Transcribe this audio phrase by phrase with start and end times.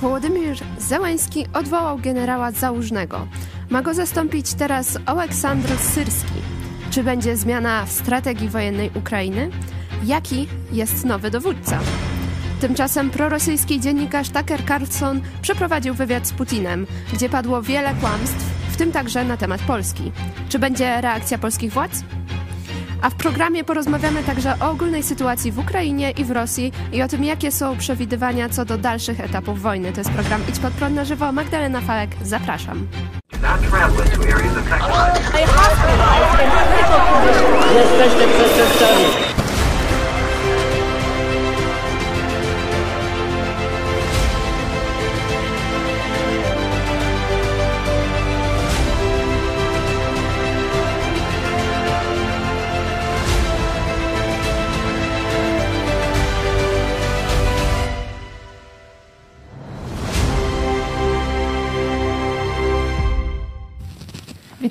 [0.00, 3.26] Wołodymyr Zełański odwołał generała Załużnego.
[3.70, 6.34] Ma go zastąpić teraz Aleksandr Syrski.
[6.90, 9.50] Czy będzie zmiana w strategii wojennej Ukrainy?
[10.04, 11.80] Jaki jest nowy dowódca?
[12.60, 18.92] Tymczasem prorosyjski dziennikarz Tucker Carlson przeprowadził wywiad z Putinem, gdzie padło wiele kłamstw, w tym
[18.92, 20.12] także na temat Polski.
[20.48, 22.04] Czy będzie reakcja polskich władz?
[23.04, 27.08] A w programie porozmawiamy także o ogólnej sytuacji w Ukrainie i w Rosji i o
[27.08, 29.92] tym, jakie są przewidywania co do dalszych etapów wojny.
[29.92, 31.32] To jest program Idź pod prąd na żywo.
[31.32, 32.86] Magdalena Falek, zapraszam.
[37.74, 39.23] Jesteście przestępcami.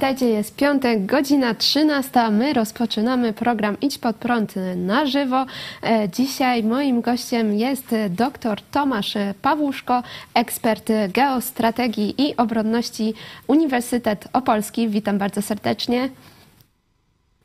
[0.04, 2.30] Witajcie, jest piątek, godzina 13.
[2.32, 5.46] My rozpoczynamy program Idź pod prąd na żywo.
[5.84, 13.14] E, dzisiaj moim gościem jest dr Tomasz Pawłuszko, ekspert geostrategii i obronności
[13.48, 14.90] Uniwersytet Opolski.
[14.90, 16.10] Witam bardzo serdecznie.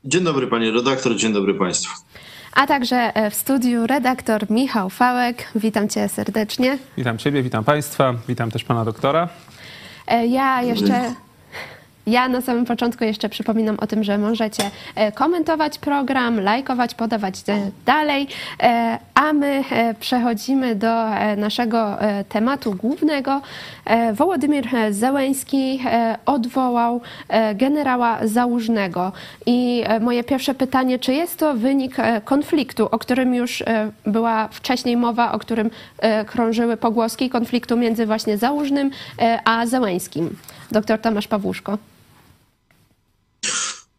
[0.05, 1.95] Dzień dobry panie redaktor, dzień dobry państwu.
[2.55, 5.53] A także w studiu redaktor Michał Fałek.
[5.55, 6.79] Witam cię serdecznie.
[6.97, 9.29] Witam ciebie, witam państwa, witam też pana doktora.
[10.07, 11.15] E, ja jeszcze
[12.09, 17.35] ja na samym początku jeszcze przypominam o tym, że możecie e, komentować program, lajkować, podawać
[17.49, 18.27] e, dalej,
[18.63, 19.65] e, a my
[20.01, 21.05] przechodzimy do
[21.37, 21.97] naszego
[22.29, 23.41] tematu głównego.
[24.13, 25.81] Wołodymyr Zełęński
[26.27, 27.01] odwołał
[27.55, 29.13] generała Załużnego.
[29.47, 33.63] I moje pierwsze pytanie, czy jest to wynik konfliktu, o którym już
[34.07, 35.71] była wcześniej mowa, o którym
[36.27, 38.91] krążyły pogłoski, konfliktu między właśnie Załużnym
[39.45, 40.37] a Zełęńskim?
[40.71, 41.79] Doktor Tomasz Pawłuszko.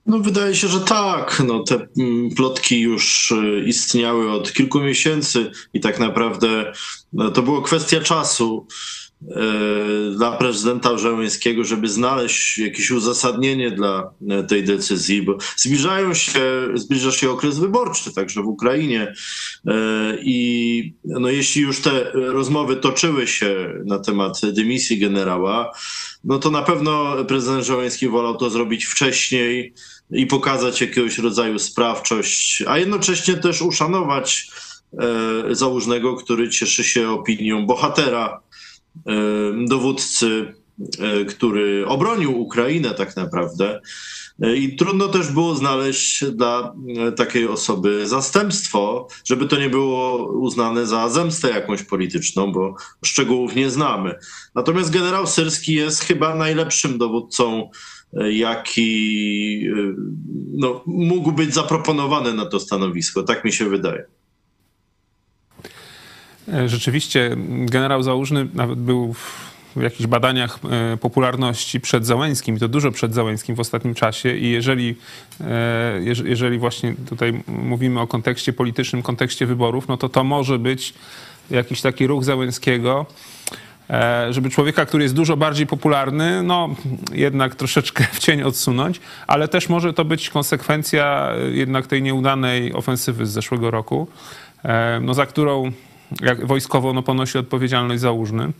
[0.09, 1.43] No wydaje się, że tak.
[1.47, 6.73] No, te mm, plotki już e, istniały od kilku miesięcy i tak naprawdę
[7.13, 8.67] no, to było kwestia czasu
[9.21, 9.35] e,
[10.17, 16.41] dla prezydenta Żeleńskiego, żeby znaleźć jakieś uzasadnienie dla e, tej decyzji, bo zbliżają się,
[16.73, 19.13] zbliża się okres wyborczy także w Ukrainie
[20.21, 25.71] i no, jeśli już te rozmowy toczyły się na temat dymisji generała,
[26.23, 29.73] no to na pewno prezydent Żeleński wolał to zrobić wcześniej,
[30.11, 34.51] i pokazać jakiegoś rodzaju sprawczość, a jednocześnie też uszanować
[34.93, 38.41] e, założnego, który cieszy się opinią bohatera,
[39.07, 39.11] e,
[39.67, 40.53] dowódcy,
[40.99, 43.81] e, który obronił Ukrainę tak naprawdę.
[44.55, 46.73] I trudno też było znaleźć dla
[47.15, 53.69] takiej osoby zastępstwo, żeby to nie było uznane za zemstę jakąś polityczną, bo szczegółów nie
[53.69, 54.15] znamy.
[54.55, 57.69] Natomiast generał Syrski jest chyba najlepszym dowódcą
[58.13, 59.95] jaki y,
[60.51, 63.23] no, mógł być zaproponowany na to stanowisko.
[63.23, 64.05] Tak mi się wydaje.
[66.53, 69.13] E, rzeczywiście generał Załużny nawet był
[69.75, 74.35] w jakichś badaniach e, popularności przed Załęskim, i to dużo przed Załęskim w ostatnim czasie
[74.35, 74.95] i jeżeli,
[75.41, 80.93] e, jeżeli właśnie tutaj mówimy o kontekście politycznym, kontekście wyborów, no to to może być
[81.51, 83.05] jakiś taki ruch Załęskiego,
[84.29, 86.69] żeby człowieka, który jest dużo bardziej popularny, no
[87.13, 93.25] jednak troszeczkę w cień odsunąć, ale też może to być konsekwencja jednak tej nieudanej ofensywy
[93.25, 94.07] z zeszłego roku,
[94.63, 95.72] e, no, za którą
[96.22, 98.51] jak wojskowo no, ponosi odpowiedzialność załóżny.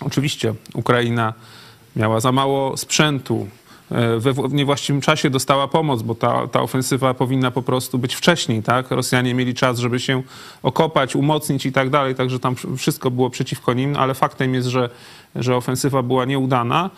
[0.00, 1.34] Oczywiście Ukraina
[1.96, 3.48] miała za mało sprzętu,
[3.90, 8.90] w niewłaściwym czasie dostała pomoc, bo ta, ta ofensywa powinna po prostu być wcześniej, tak?
[8.90, 10.22] Rosjanie mieli czas, żeby się
[10.62, 14.90] okopać, umocnić i tak dalej, także tam wszystko było przeciwko nim, ale faktem jest, że,
[15.34, 16.90] że ofensywa była nieudana.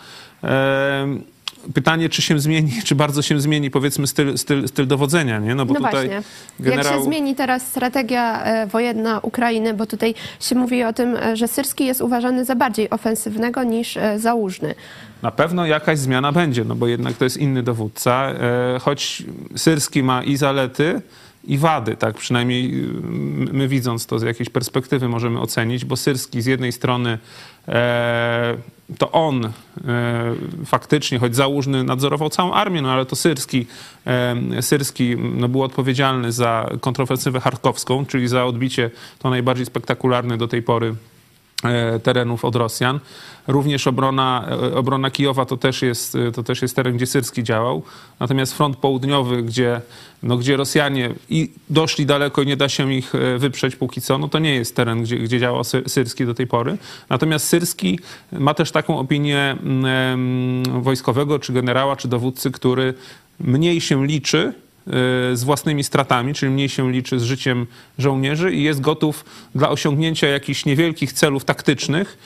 [1.73, 5.55] Pytanie, czy się zmieni, czy bardzo się zmieni, powiedzmy, styl, styl, styl dowodzenia, nie?
[5.55, 6.21] No, bo no tutaj właśnie.
[6.59, 6.93] Generał...
[6.93, 11.35] Jak się zmieni teraz strategia e, wojenna Ukrainy, bo tutaj się mówi o tym, e,
[11.35, 14.75] że Syrski jest uważany za bardziej ofensywnego niż e, Załużny.
[15.21, 18.33] Na pewno jakaś zmiana będzie, no bo jednak to jest inny dowódca,
[18.81, 19.23] choć
[19.55, 21.01] Syrski ma i zalety,
[21.43, 22.15] i wady, tak?
[22.17, 22.71] Przynajmniej
[23.51, 27.17] my widząc to z jakiejś perspektywy możemy ocenić, bo Syrski z jednej strony
[27.67, 28.57] e,
[28.97, 29.51] to on e,
[30.65, 33.65] faktycznie, choć Załużny nadzorował całą armię, no ale to Syrski,
[34.07, 40.47] e, Syrski no, był odpowiedzialny za kontrofensywę charkowską, czyli za odbicie to najbardziej spektakularne do
[40.47, 40.95] tej pory
[42.03, 42.99] terenów od Rosjan.
[43.47, 47.43] Również obrona, e, obrona Kijowa to też, jest, e, to też jest teren, gdzie Syrski
[47.43, 47.83] działał.
[48.19, 49.81] Natomiast front południowy, gdzie,
[50.23, 54.27] no, gdzie Rosjanie i doszli daleko i nie da się ich wyprzeć póki co, no
[54.27, 56.77] to nie jest teren, gdzie, gdzie działał Syrski do tej pory.
[57.09, 57.99] Natomiast Syrski
[58.31, 62.93] ma też taką opinię mm, wojskowego, czy generała, czy dowódcy, który
[63.39, 64.53] mniej się liczy
[65.33, 67.67] z własnymi stratami, czyli mniej się liczy z życiem
[67.97, 69.25] żołnierzy i jest gotów
[69.55, 72.17] dla osiągnięcia jakichś niewielkich celów taktycznych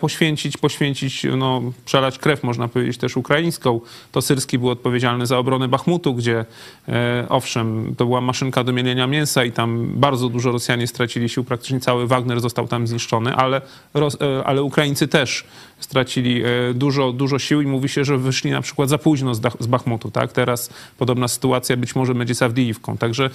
[0.00, 3.80] poświęcić, poświęcić, no, przelać krew, można powiedzieć, też ukraińską.
[4.12, 6.44] To Syrski był odpowiedzialny za obronę Bachmutu, gdzie
[6.88, 11.44] e, owszem, to była maszynka do mielenia mięsa i tam bardzo dużo Rosjanie stracili sił,
[11.44, 13.60] praktycznie cały Wagner został tam zniszczony, ale,
[13.94, 15.44] e, ale Ukraińcy też
[15.80, 16.42] stracili
[16.74, 20.10] dużo, dużo sił i mówi się, że wyszli na przykład za późno z, z Bachmutu.
[20.10, 20.32] Tak?
[20.32, 22.96] Teraz podobna sytuacja być może będzie z Awdijiwką.
[22.98, 23.30] Także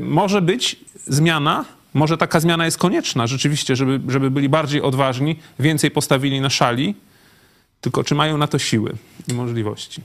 [0.00, 0.76] może być
[1.06, 1.64] zmiana,
[1.96, 6.94] może taka zmiana jest konieczna rzeczywiście, żeby, żeby byli bardziej odważni, więcej postawili na szali,
[7.80, 8.92] tylko czy mają na to siły
[9.28, 10.02] i możliwości?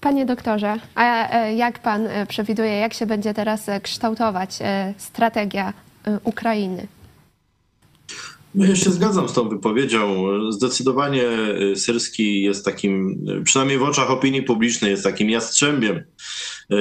[0.00, 4.58] Panie doktorze, a e, jak pan e, przewiduje, jak się będzie teraz e, kształtować
[4.98, 5.72] strategia
[6.24, 6.86] Ukrainy?
[8.56, 10.26] No ja się zgadzam z tą wypowiedzią.
[10.50, 11.24] Zdecydowanie
[11.74, 16.04] Syrski jest takim, przynajmniej w oczach opinii publicznej, jest takim jastrzębiem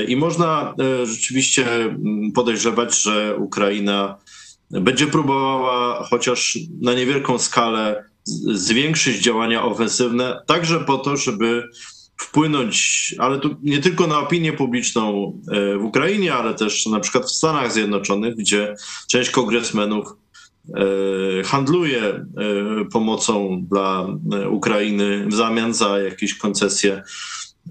[0.08, 4.18] i można rzeczywiście mm, podejrzewać, że Ukraina
[4.72, 8.04] będzie próbowała chociaż na niewielką skalę
[8.54, 11.64] zwiększyć działania ofensywne, także po to, żeby
[12.18, 15.34] wpłynąć, ale tu nie tylko na opinię publiczną
[15.80, 18.76] w Ukrainie, ale też na przykład w Stanach Zjednoczonych, gdzie
[19.08, 20.08] część kongresmenów
[21.46, 22.26] handluje
[22.94, 24.08] pomocą dla
[24.50, 27.02] Ukrainy w zamian za jakieś koncesje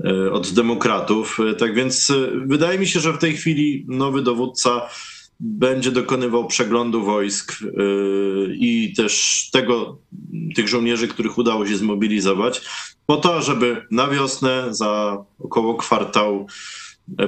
[0.05, 1.39] E, od demokratów.
[1.51, 2.15] E, tak więc e,
[2.47, 4.89] wydaje mi się, że w tej chwili nowy dowódca
[5.41, 7.59] będzie dokonywał przeglądu wojsk
[8.51, 9.99] i też tego,
[10.55, 12.63] tych żołnierzy, których udało się zmobilizować,
[13.07, 16.47] po to, żeby na wiosnę za około kwartał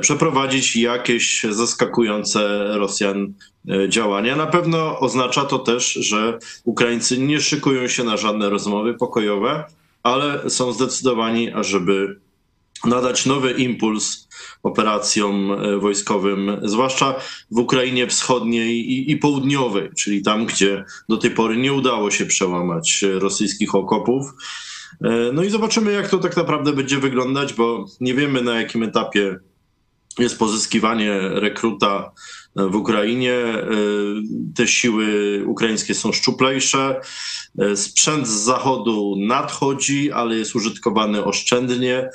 [0.00, 3.34] przeprowadzić jakieś zaskakujące Rosjan
[3.88, 4.36] działania.
[4.36, 9.64] Na pewno oznacza to też, że Ukraińcy nie szykują się na żadne rozmowy pokojowe,
[10.02, 12.20] ale są zdecydowani, ażeby
[12.84, 14.28] nadać nowy impuls
[14.62, 17.14] operacjom e, wojskowym, zwłaszcza
[17.50, 22.26] w Ukrainie wschodniej i, i, południowej, czyli tam, gdzie do tej pory nie udało się
[22.26, 24.24] przełamać rosyjskich okopów.
[25.04, 28.82] E, no i zobaczymy, jak to tak naprawdę będzie wyglądać, bo nie wiemy na jakim
[28.82, 29.38] etapie
[30.18, 32.12] jest pozyskiwanie rekruta
[32.56, 33.34] w Ukrainie.
[33.34, 33.66] E,
[34.54, 37.00] te siły ukraińskie są szczuplejsze.
[37.74, 42.10] Sprzęt z zachodu nadchodzi, ale jest użytkowany oszczędnie.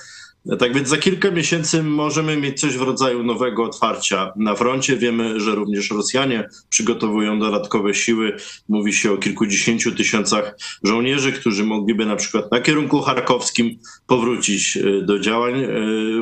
[0.60, 4.98] Tak więc za kilka miesięcy możemy mieć coś w rodzaju nowego otwarcia na froncie.
[4.98, 8.36] Wiemy, że również Rosjanie przygotowują dodatkowe siły.
[8.70, 15.02] Mówi się o kilkudziesięciu tysiącach żołnierzy, którzy mogliby na przykład na kierunku charkowskim powrócić e,
[15.02, 15.70] do działań e,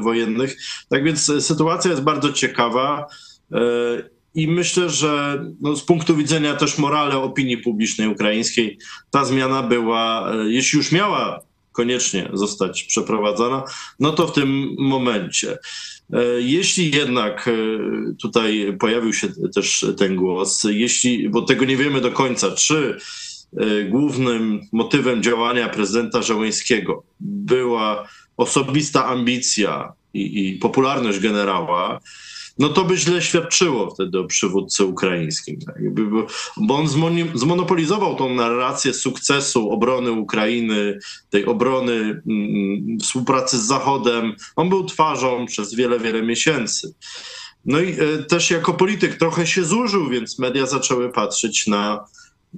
[0.01, 0.57] wojennych.
[0.89, 3.05] Tak więc sytuacja jest bardzo ciekawa.
[3.51, 3.59] E,
[4.35, 8.77] I myślę, że no, z punktu widzenia też morale opinii publicznej ukraińskiej,
[9.11, 11.48] ta zmiana była, jeśli już miała
[11.79, 13.63] koniecznie zostać przeprowadzona,
[13.99, 15.57] no to w tym momencie.
[16.13, 17.51] E, jeśli jednak e,
[18.21, 22.97] tutaj pojawił się też ten głos, jeśli, bo tego nie wiemy do końca, czy
[23.57, 31.99] e, głównym motywem działania prezydenta Żołańskiego była osobista ambicja i, i popularność generała,
[32.59, 35.59] no to by źle świadczyło wtedy o przywódcy ukraińskim.
[35.61, 35.75] Tak?
[36.57, 36.87] Bo on
[37.33, 44.33] zmonopolizował tą narrację sukcesu obrony Ukrainy, tej obrony mm, współpracy z Zachodem.
[44.55, 46.93] On był twarzą przez wiele, wiele miesięcy.
[47.65, 52.05] No i e, też jako polityk trochę się zużył, więc media zaczęły patrzeć na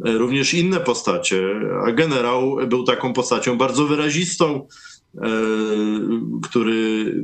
[0.05, 1.43] e, również inne postacie,
[1.85, 4.67] a generał był taką postacią bardzo wyrazistą,
[6.43, 7.15] który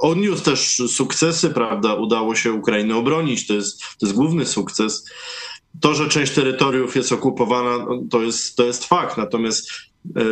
[0.00, 1.94] odniósł też sukcesy, prawda?
[1.94, 5.10] Udało się Ukrainę obronić, to jest, to jest główny sukces.
[5.80, 9.70] To, że część terytoriów jest okupowana, no, to jest, to jest fakt, natomiast
[10.16, 10.22] e,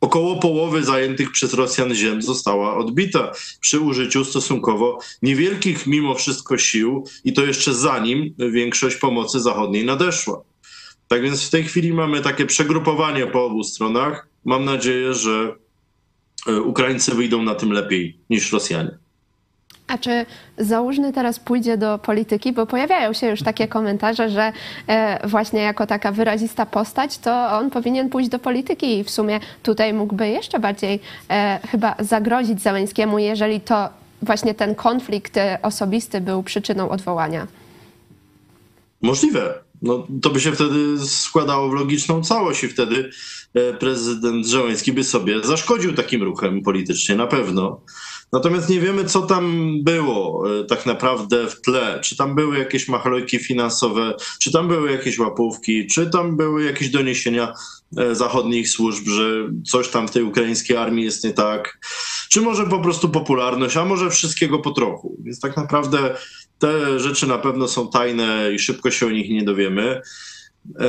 [0.00, 7.04] około połowy zajętych przez Rosjan ziem została odbita przy użyciu stosunkowo niewielkich mimo wszystko sił
[7.24, 10.42] i to jeszcze zanim większość pomocy zachodniej nadeszła.
[11.08, 14.28] Tak więc w tej chwili mamy takie przegrupowanie po obu stronach.
[14.44, 15.69] Mam nadzieję, że E,
[16.64, 18.98] Ukraińcy wyjdą na tym lepiej niż Rosjanie.
[19.86, 20.26] A czy
[20.58, 22.52] Załużny teraz pójdzie do polityki?
[22.52, 24.52] Bo pojawiają się już takie komentarze, że
[24.86, 29.40] e, właśnie jako taka wyrazista postać, to on powinien pójść do polityki i w sumie
[29.62, 33.88] tutaj mógłby jeszcze bardziej e, chyba zagrozić Załęskiemu, jeżeli to
[34.22, 37.46] właśnie ten konflikt osobisty był przyczyną odwołania.
[39.02, 39.54] Możliwe.
[39.82, 43.10] No, to by się wtedy składało w logiczną całość i wtedy e,
[43.78, 47.80] prezydent Żeleński by sobie zaszkodził takim ruchem politycznie, na pewno.
[48.32, 52.00] Natomiast nie wiemy, co tam było e, tak naprawdę w tle.
[52.02, 56.90] Czy tam były jakieś machlojki finansowe, czy tam były jakieś łapówki, czy tam były jakieś
[56.90, 57.52] doniesienia
[57.96, 61.78] e, zachodnich służb, że coś tam w tej ukraińskiej armii jest nie tak,
[62.28, 65.16] czy może po prostu popularność, a może wszystkiego po trochu.
[65.24, 66.14] Więc tak naprawdę
[66.58, 70.02] te rzeczy na pewno są tajne i szybko się o nich nie dowiemy.
[70.68, 70.84] E,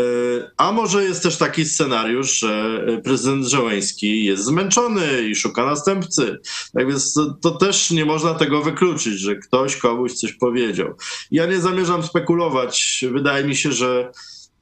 [0.58, 6.38] a może jest też taki scenariusz, że prezydent Żołański jest zmęczony i szuka następcy.
[6.74, 10.94] Tak więc to, to, też nie można tego wykluczyć, że ktoś komuś coś powiedział.
[11.32, 13.06] Ja nie zamierzam spekulować.
[13.12, 14.12] Wydaje mi się, że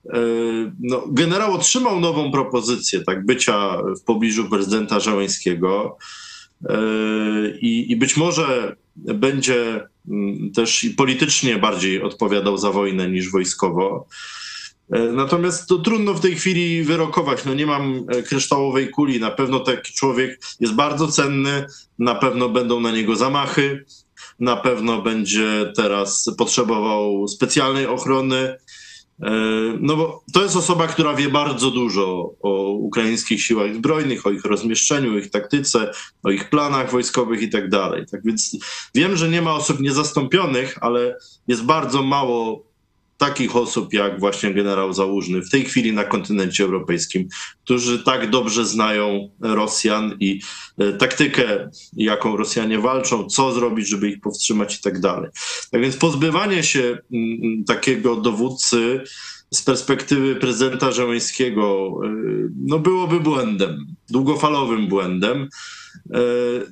[0.06, 0.20] e,
[0.80, 5.98] no, generał otrzymał nową propozycję tak, bycia w pobliżu prezydenta Żołańskiego
[6.70, 6.78] e,
[7.62, 14.08] i, i być może będzie mm, też i politycznie bardziej odpowiadał za wojnę niż wojskowo.
[14.92, 17.46] E, natomiast to trudno w tej chwili wyrokować.
[17.46, 19.20] No nie mam e, kryształowej kuli.
[19.20, 21.66] Na pewno taki człowiek jest bardzo cenny,
[22.00, 23.86] na pewno będą na niego zamachy,
[24.40, 28.56] na pewno będzie teraz potrzebował specjalnej ochrony.
[29.24, 29.32] E,
[29.80, 34.46] no bo to jest osoba, która wie bardzo dużo o ukraińskich siłach zbrojnych, o ich
[34.46, 35.92] rozmieszczeniu, ich taktyce,
[36.24, 38.06] o ich planach wojskowych i tak dalej.
[38.12, 38.58] Tak więc
[38.96, 41.18] wiem, że nie ma osób niezastąpionych, ale
[41.48, 42.69] jest bardzo mało
[43.20, 47.28] takich osób jak właśnie generał Załużny w tej chwili na kontynencie europejskim,
[47.64, 50.42] którzy tak dobrze znają Rosjan i
[50.78, 55.30] e, taktykę, jaką Rosjanie walczą, co zrobić, żeby ich powstrzymać i tak dalej.
[55.72, 59.04] Tak więc pozbywanie się mm, mm, takiego dowódcy
[59.52, 62.10] z perspektywy prezydenta Żeleńskiego e,
[62.66, 65.50] no byłoby błędem, długofalowym błędem.
[66.14, 66.20] E,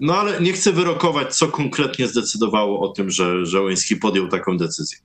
[0.01, 4.97] no ale nie chcę wyrokować, co konkretnie zdecydowało o tym, że Żeleński podjął taką decyzję.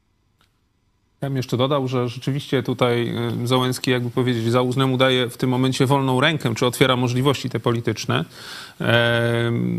[1.23, 5.50] Ja bym jeszcze dodał, że rzeczywiście tutaj y, Załęski, jakby powiedzieć, Załużnemu daje w tym
[5.50, 8.25] momencie wolną rękę, czy otwiera możliwości te polityczne.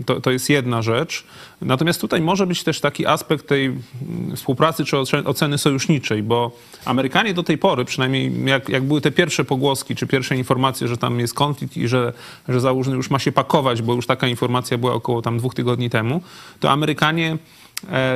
[0.06, 1.24] To, to jest jedna rzecz.
[1.62, 3.82] Natomiast tutaj może być też taki aspekt tej mm,
[4.36, 6.52] współpracy czy oceny sojuszniczej, bo
[6.86, 10.98] Amerykanie do tej pory, przynajmniej jak, jak były te pierwsze pogłoski, czy pierwsze informacje, że
[10.98, 12.14] tam jest konflikt i że,
[12.48, 15.90] że Załużny już ma się pakować, bo już taka informacja była około tam dwóch tygodni
[15.90, 16.22] temu,
[16.60, 17.38] to Amerykanie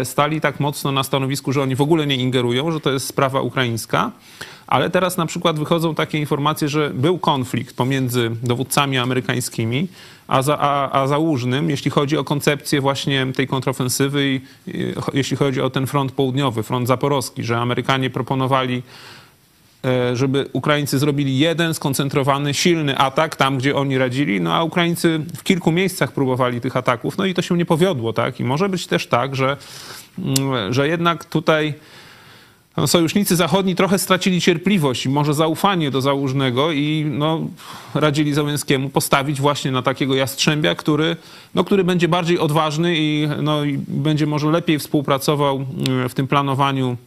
[0.04, 3.42] stali tak mocno na stanowisku, że oni w ogóle nie ingerują, że to jest sprawa
[3.42, 4.12] ukraińska.
[4.68, 9.88] Ale teraz na przykład wychodzą takie informacje, że był konflikt pomiędzy dowódcami amerykańskimi
[10.28, 14.42] a, za, a, a Załużnym, jeśli chodzi o koncepcję właśnie tej kontrofensywy i
[15.14, 19.17] jeśli chodzi o ten front południowy, front zaporowski, że Amerykanie proponowali E,
[20.14, 25.44] żeby Ukraińcy zrobili jeden skoncentrowany, silny atak tam, gdzie oni radzili, no a Ukraińcy w
[25.44, 28.40] kilku miejscach próbowali tych ataków, no i to się nie powiodło, tak?
[28.40, 29.58] I może być też tak, że,
[30.20, 31.74] mm, że jednak tutaj
[32.78, 37.42] no, sojusznicy zachodni trochę stracili cierpliwość i może zaufanie do Załużnego i no,
[37.96, 41.16] radzili Załęskiemu postawić właśnie na takiego jastrzębia, który,
[41.56, 46.28] no, który będzie bardziej odważny i, no, i będzie może lepiej współpracował mm, w tym
[46.28, 46.98] planowaniu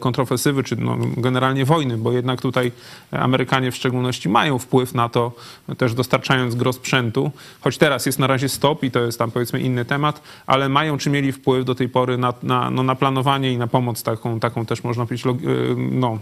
[0.00, 2.72] kontrofensywy, czy no, generalnie wojny, bo jednak tutaj
[3.10, 5.32] Amerykanie w szczególności mają wpływ na to,
[5.78, 9.60] też dostarczając gro sprzętu, choć teraz jest na razie stop i to jest tam powiedzmy
[9.60, 13.52] inny temat, ale mają czy mieli wpływ do tej pory na, na, no, na planowanie
[13.52, 15.30] i na pomoc taką, taką też można powiedzieć, e,
[15.76, 16.18] no,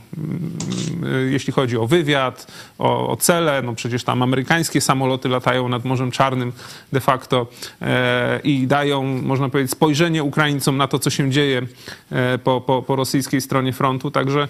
[1.02, 2.47] e, jeśli chodzi o wywiad,
[2.79, 6.52] o, o cele, no przecież tam amerykańskie samoloty latają nad Morzem Czarnym
[6.93, 7.47] de facto
[7.83, 11.62] e, i dają, można powiedzieć, spojrzenie Ukraińcom na to, co się dzieje
[12.11, 14.49] e, po, po, po Rosji rosyjskiej stronie frontu, także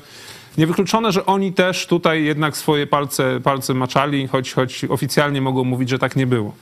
[0.58, 5.88] niewykluczone, że oni też tutaj jednak swoje palce, palce maczali, choć, choć oficjalnie mogą mówić,
[5.88, 6.54] że tak nie było.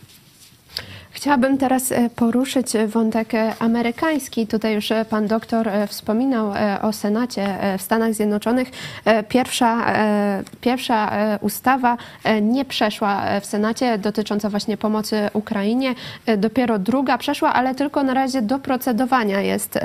[1.21, 4.47] Chciałabym teraz e, poruszyć wątek e, amerykański.
[4.47, 8.71] Tutaj już e, pan doktor wspominał o Senacie w Stanach Zjednoczonych.
[9.29, 9.87] Pierwsza,
[10.61, 11.11] pierwsza
[11.41, 11.97] ustawa
[12.43, 15.95] nie przeszła w Senacie dotycząca właśnie pomocy Ukrainie.
[16.39, 19.79] Dopiero druga przeszła, ale tylko na razie do procedowania jest.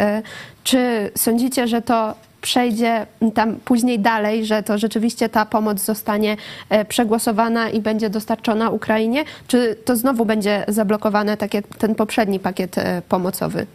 [0.63, 2.15] Czy sądzicie, że to
[2.45, 6.37] przejdzie tam później dalej, że to rzeczywiście ta pomoc zostanie
[6.69, 12.39] e, przegłosowana i będzie dostarczona Ukrainie, czy to znowu będzie zablokowane, tak jak ten poprzedni
[12.39, 13.65] pakiet e, pomocowy?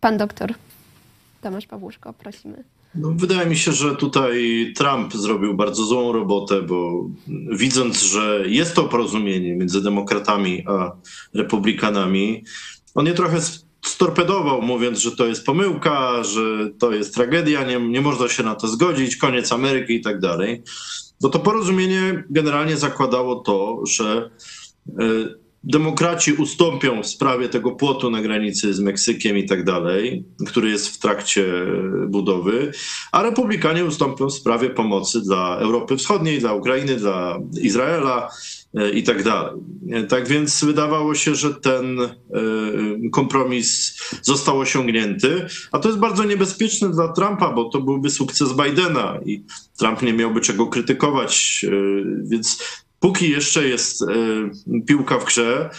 [0.00, 0.54] Pan doktor
[1.40, 2.64] Tomasz Pawłuszko, prosimy.
[2.94, 7.06] No, wydaje mi się, że tutaj Trump zrobił bardzo złą robotę, bo
[7.52, 10.92] widząc, że jest to porozumienie między demokratami a
[11.34, 12.44] republikanami,
[12.94, 13.40] on je trochę
[13.84, 18.54] storpedował, mówiąc, że to jest pomyłka, że to jest tragedia, nie, nie można się na
[18.54, 20.62] to zgodzić, koniec Ameryki i tak dalej.
[21.20, 24.30] Bo to porozumienie generalnie zakładało to, że
[24.88, 30.70] y, demokraci ustąpią w sprawie tego płotu na granicy z Meksykiem i tak dalej, który
[30.70, 31.44] jest w trakcie
[32.08, 32.72] budowy,
[33.12, 38.59] a republikanie ustąpią w sprawie pomocy dla Europy Wschodniej, dla Ukrainy, dla Izraela e,
[38.94, 39.60] i tak dalej.
[40.08, 42.10] Tak więc wydawało się, że ten e,
[43.12, 49.18] kompromis został osiągnięty, a to jest bardzo niebezpieczne dla Trumpa, bo to byłby sukces Bidena
[49.26, 49.44] i
[49.78, 51.70] Trump nie miałby czego krytykować, e,
[52.24, 52.62] więc
[53.00, 54.06] póki jeszcze jest e,
[54.86, 55.70] piłka w grze,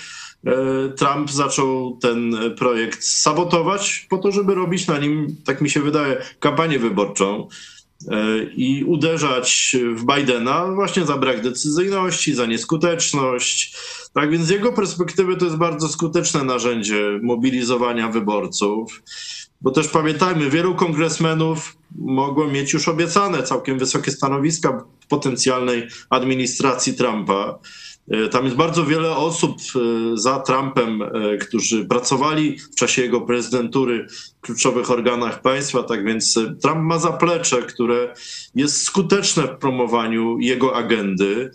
[0.46, 0.54] e,
[0.90, 6.22] Trump zaczął ten projekt sabotować po to, żeby robić na nim, tak mi się wydaje,
[6.40, 7.81] kampanię wyborczą e,
[8.56, 13.76] i uderzać w Bidena właśnie za brak decyzyjności, za nieskuteczność.
[14.14, 19.02] Tak więc z jego perspektywy to jest bardzo skuteczne narzędzie mobilizowania wyborców.
[19.62, 26.94] Bo też pamiętajmy, wielu kongresmenów mogło mieć już obiecane całkiem wysokie stanowiska w potencjalnej administracji
[26.94, 27.60] Trumpa.
[28.10, 29.80] E, tam jest bardzo wiele osób e,
[30.18, 36.40] za Trumpem, e, którzy pracowali w czasie jego prezydentury w kluczowych organach państwa, tak więc
[36.62, 38.14] Trump ma zaplecze, które
[38.56, 41.52] jest skuteczne w promowaniu jego agendy.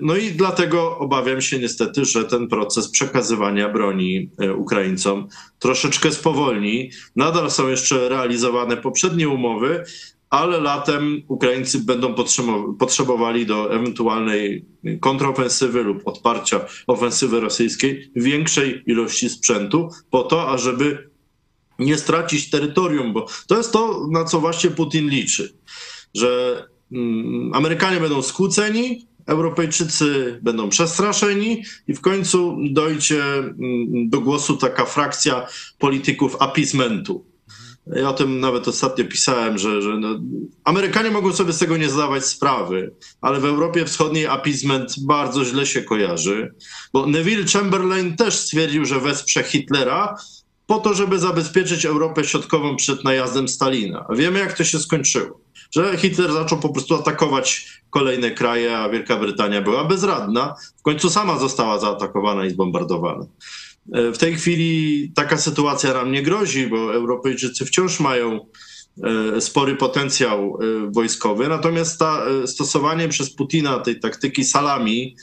[0.00, 5.28] No i dlatego obawiam się niestety, że ten proces przekazywania broni Ukraińcom
[5.58, 6.90] troszeczkę spowolni.
[7.16, 9.84] Nadal są jeszcze realizowane poprzednie umowy,
[10.34, 12.14] ale latem Ukraińcy będą
[12.78, 14.64] potrzebowali do ewentualnej
[15.00, 21.10] kontrofensywy lub odparcia ofensywy rosyjskiej większej ilości sprzętu po to, ażeby
[21.78, 25.54] nie stracić terytorium, bo to jest to, na co właśnie Putin liczy,
[26.14, 26.62] że
[26.92, 34.84] mm, Amerykanie będą skłóceni, Europejczycy będą przestraszeni i w końcu dojdzie mm, do głosu taka
[34.84, 35.46] frakcja
[35.78, 37.33] polityków appeasementu.
[37.86, 40.08] Ja o tym nawet ostatnio pisałem, że, że no,
[40.64, 45.66] Amerykanie mogą sobie z tego nie zdawać sprawy, ale w Europie Wschodniej appeasement bardzo źle
[45.66, 46.54] się kojarzy,
[46.92, 50.16] bo Neville Chamberlain też stwierdził, że wesprze Hitlera
[50.66, 54.06] po to, żeby zabezpieczyć Europę Środkową przed najazdem Stalina.
[54.10, 59.16] Wiemy, jak to się skończyło że Hitler zaczął po prostu atakować kolejne kraje, a Wielka
[59.16, 60.54] Brytania była bezradna.
[60.78, 63.24] W końcu sama została zaatakowana i zbombardowana.
[63.92, 68.46] E, w tej chwili taka sytuacja nam nie grozi, bo Europejczycy wciąż mają
[69.36, 75.16] e, spory potencjał e, wojskowy, natomiast ta, stosowanie przez Putina tej taktyki salami,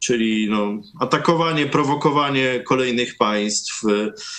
[0.00, 3.82] czyli no, atakowanie, prowokowanie kolejnych państw,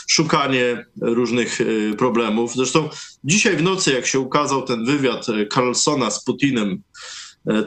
[0.08, 1.60] szukanie różnych
[1.98, 2.56] problemów.
[2.56, 2.90] Zresztą
[3.24, 6.82] dzisiaj w nocy, jak się ukazał ten wywiad Carlsona z Putinem,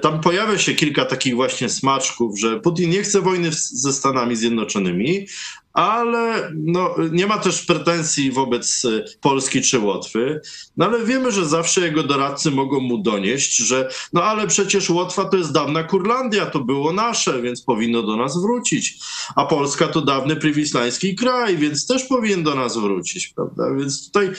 [0.03, 5.27] tam pojawia się kilka takich właśnie smaczków, że Putin nie chce wojny ze Stanami Zjednoczonymi,
[5.73, 10.41] ale no, nie ma też pretensji wobec e, Polski czy Łotwy.
[10.77, 15.25] No ale wiemy, że zawsze jego doradcy mogą mu donieść, że no ale przecież Łotwa
[15.25, 18.99] to jest dawna Kurlandia, to było nasze, więc powinno do nas wrócić.
[19.37, 23.75] A Polska to dawny prywislański kraj, więc też powinien do nas wrócić, prawda?
[23.79, 24.31] Więc tutaj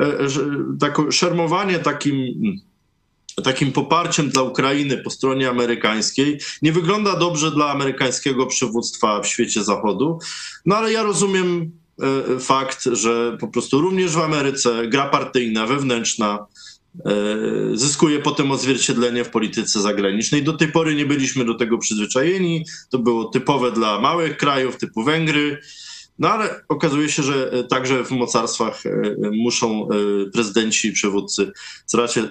[0.00, 0.28] e,
[0.80, 2.34] tak, szermowanie takim
[3.42, 9.64] takim poparciem dla Ukrainy po stronie amerykańskiej nie wygląda dobrze dla amerykańskiego przywództwa w świecie
[9.64, 10.18] Zachodu.
[10.66, 11.70] No ale ja rozumiem
[12.00, 16.46] e, fakt, że po prostu również w Ameryce gra partyjna, wewnętrzna
[17.04, 17.10] e,
[17.74, 20.42] zyskuje potem odzwierciedlenie w polityce zagranicznej.
[20.42, 22.64] Do tej pory nie byliśmy do tego przyzwyczajeni.
[22.90, 25.60] To było typowe dla małych krajów typu Węgry.
[26.18, 28.90] No ale okazuje się, że e, także w mocarstwach e,
[29.32, 31.52] muszą e, prezydenci i przywódcy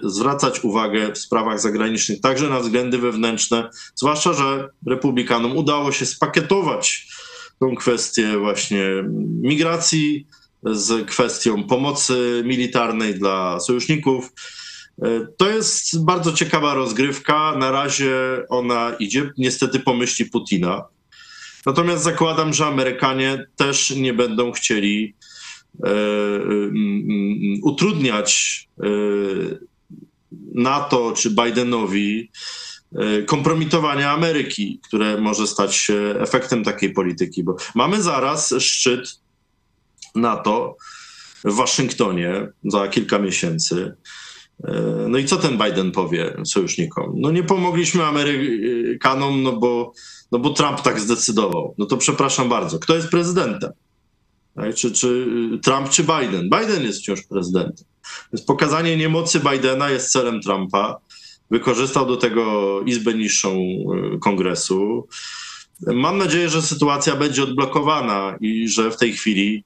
[0.04, 7.08] zwracać uwagę w sprawach zagranicznych, także na względy wewnętrzne, zwłaszcza, że republikanom udało się spakietować
[7.60, 8.86] tą kwestię właśnie
[9.42, 10.28] migracji
[10.64, 14.34] z kwestią pomocy militarnej dla sojuszników.
[15.38, 17.56] To jest bardzo ciekawa rozgrywka.
[17.58, 18.16] Na razie
[18.50, 20.84] ona idzie niestety po myśli Putina.
[21.66, 25.16] Natomiast zakładam, że Amerykanie też nie będą chcieli
[25.84, 25.90] e,
[27.64, 28.88] utrudniać e,
[30.54, 32.32] NATO czy Bidenowi
[32.96, 39.20] e, kompromitowania Ameryki, które może stać się efektem takiej polityki, bo mamy zaraz szczyt
[40.16, 40.78] NATO
[41.44, 43.96] w Waszyngtonie za kilka miesięcy.
[45.08, 47.14] No i co ten Biden powie sojusznikom?
[47.16, 49.94] No nie pomogliśmy Amerykanom, no bo
[50.32, 51.76] no bo Trump tak zdecydował.
[51.78, 53.72] No to przepraszam bardzo, kto jest prezydentem?
[54.56, 54.76] Tak?
[54.76, 55.08] Czy, czy
[55.56, 56.50] y, Trump, czy Biden?
[56.50, 57.86] Biden jest wciąż prezydentem.
[58.34, 60.98] Więc pokazanie niemocy Bidena jest celem Trumpa.
[61.52, 63.58] Wykorzystał do tego Izbę Niższą
[64.16, 65.08] y, Kongresu.
[65.88, 69.64] Mam nadzieję, że sytuacja będzie odblokowana i że w tej chwili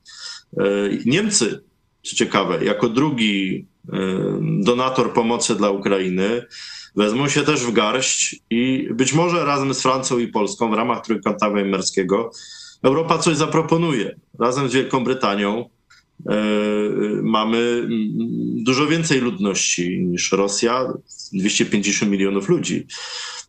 [0.54, 1.64] y, Niemcy
[2.04, 3.66] co ciekawe, jako drugi
[4.60, 6.46] donator pomocy dla Ukrainy,
[6.96, 11.06] wezmą się też w garść i być może razem z Francją i Polską w ramach
[11.06, 12.32] Trójkąta Weimarskiego
[12.84, 14.20] Europa coś zaproponuje.
[14.40, 15.70] Razem z Wielką Brytanią
[17.24, 17.88] mamy
[18.64, 20.94] dużo więcej ludności niż Rosja,
[21.34, 22.88] 250 milionów ludzi.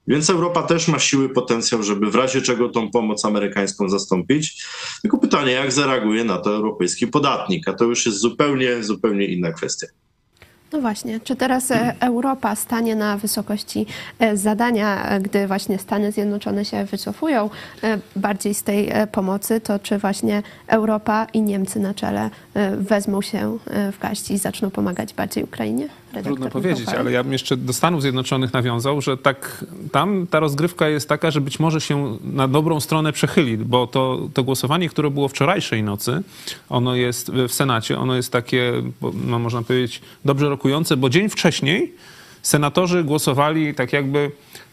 [0.06, 4.64] Więc Europa też ma siły, potencjał, żeby w razie czego tą pomoc amerykańską zastąpić.
[5.02, 9.52] Tylko pytanie, jak zareaguje na to europejski podatnik, a to już jest zupełnie, zupełnie inna
[9.52, 9.86] kwestia.
[10.72, 13.86] No właśnie, czy teraz e, Europa stanie na wysokości
[14.18, 17.50] e, zadania, e, gdy właśnie Stany Zjednoczone się wycofują
[18.16, 22.30] bardziej z tej pomocy, to czy właśnie Europa i Niemcy na czele
[22.76, 23.58] wezmą się
[23.92, 25.88] w garści i zaczną pomagać bardziej Ukrainie?
[26.12, 30.40] Redaktor Trudno powiedzieć, ale ja bym jeszcze do Stanów Zjednoczonych nawiązał, że tak tam ta
[30.40, 34.88] rozgrywka jest taka, że być może się na dobrą stronę przechyli, bo to, to głosowanie,
[34.88, 36.22] które było wczorajszej nocy,
[36.68, 38.72] ono jest w Senacie, ono jest takie,
[39.26, 41.94] no, można powiedzieć, dobrze rokujące, bo dzień wcześniej
[42.42, 44.30] senatorzy głosowali tak jakby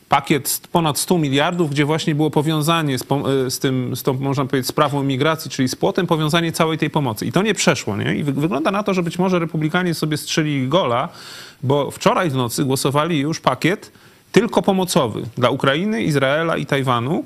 [0.09, 4.45] pakiet ponad 100 miliardów, gdzie właśnie było powiązanie z, e, z, tym, z tą, można
[4.45, 7.25] powiedzieć, sprawą migracji, czyli z płotem, powiązanie całej tej pomocy.
[7.25, 8.15] I to nie przeszło, nie?
[8.15, 11.09] I wygląda na to, że być może republikanie sobie strzeli gola,
[11.63, 13.91] bo wczoraj w nocy głosowali już pakiet
[14.31, 17.23] tylko pomocowy dla Ukrainy, Izraela i Tajwanu,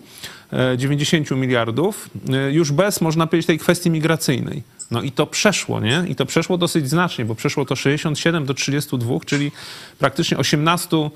[0.78, 4.64] 90 e, miliardów, e, już bez, można powiedzieć, tej kwestii migracyjnej.
[4.92, 6.04] No i to przeszło, nie?
[6.08, 9.52] I to przeszło dosyć znacznie, bo przeszło to 67 do 32, czyli
[10.00, 11.10] praktycznie 18,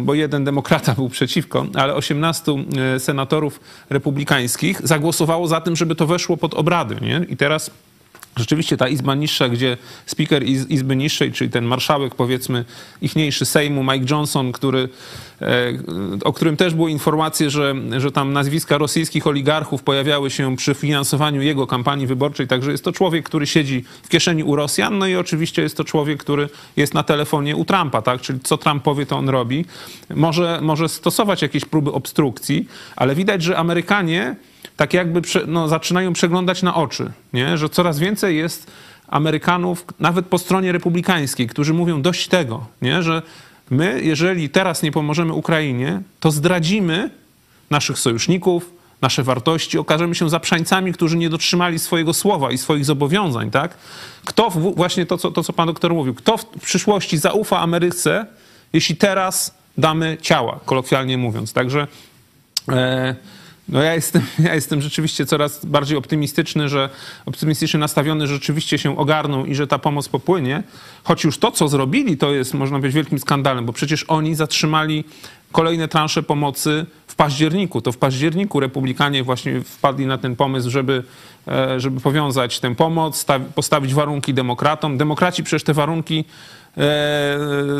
[0.00, 2.52] bo jeden demokrata był przeciwko, ale 18
[2.94, 7.26] e, senatorów republikańskich zagłosowało za tym, żeby to weszło pod obrady, nie?
[7.28, 7.70] I teraz
[8.38, 12.64] Rzeczywiście ta izba niższa, gdzie speaker izby niższej, czyli ten marszałek, powiedzmy,
[13.02, 14.88] ichniejszy Sejmu, Mike Johnson, który,
[15.42, 15.72] e,
[16.24, 21.42] o którym też były informacje, że, że tam nazwiska rosyjskich oligarchów pojawiały się przy finansowaniu
[21.42, 25.16] jego kampanii wyborczej, także jest to człowiek, który siedzi w kieszeni u Rosjan, no i
[25.16, 28.20] oczywiście jest to człowiek, który jest na telefonie u Trumpa, tak?
[28.20, 29.64] Czyli co Trump powie, to on robi.
[30.14, 34.36] Może, może stosować jakieś próby obstrukcji, ale widać, że Amerykanie
[34.78, 37.58] tak jakby no, zaczynają przeglądać na oczy, nie?
[37.58, 38.70] że coraz więcej jest
[39.08, 43.02] Amerykanów, nawet po stronie republikańskiej, którzy mówią dość tego, nie?
[43.02, 43.22] że
[43.70, 47.10] my, jeżeli teraz nie pomożemy Ukrainie, to zdradzimy
[47.70, 48.70] naszych sojuszników,
[49.02, 53.76] nasze wartości, okażemy się zaprzańcami, którzy nie dotrzymali swojego słowa i swoich zobowiązań, tak?
[54.24, 58.26] Kto, właśnie to co, to, co pan doktor mówił, kto w przyszłości zaufa Ameryce,
[58.72, 61.52] jeśli teraz damy ciała, kolokwialnie mówiąc.
[61.52, 61.86] Także...
[62.68, 63.16] E,
[63.68, 66.90] no ja jestem, ja jestem rzeczywiście coraz bardziej optymistyczny, że
[67.26, 70.62] optymistycznie nastawiony, że rzeczywiście się ogarną i że ta pomoc popłynie.
[71.04, 75.04] Choć już to, co zrobili, to jest, można powiedzieć, wielkim skandalem, bo przecież oni zatrzymali
[75.52, 77.80] kolejne transze pomocy w październiku.
[77.80, 81.02] To w październiku republikanie właśnie wpadli na ten pomysł, żeby,
[81.48, 84.98] e, żeby powiązać tę pomoc, postawić warunki demokratom.
[84.98, 86.24] Demokraci przecież te warunki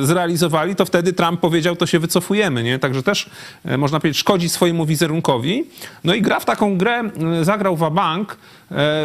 [0.02, 2.78] zrealizowali, to wtedy Trump powiedział, to się wycofujemy, nie?
[2.78, 3.30] Także też,
[3.64, 5.64] e, można powiedzieć, szkodzi swojemu wizerunkowi.
[6.04, 8.36] No i gra w taką grę, e, zagrał Wabank.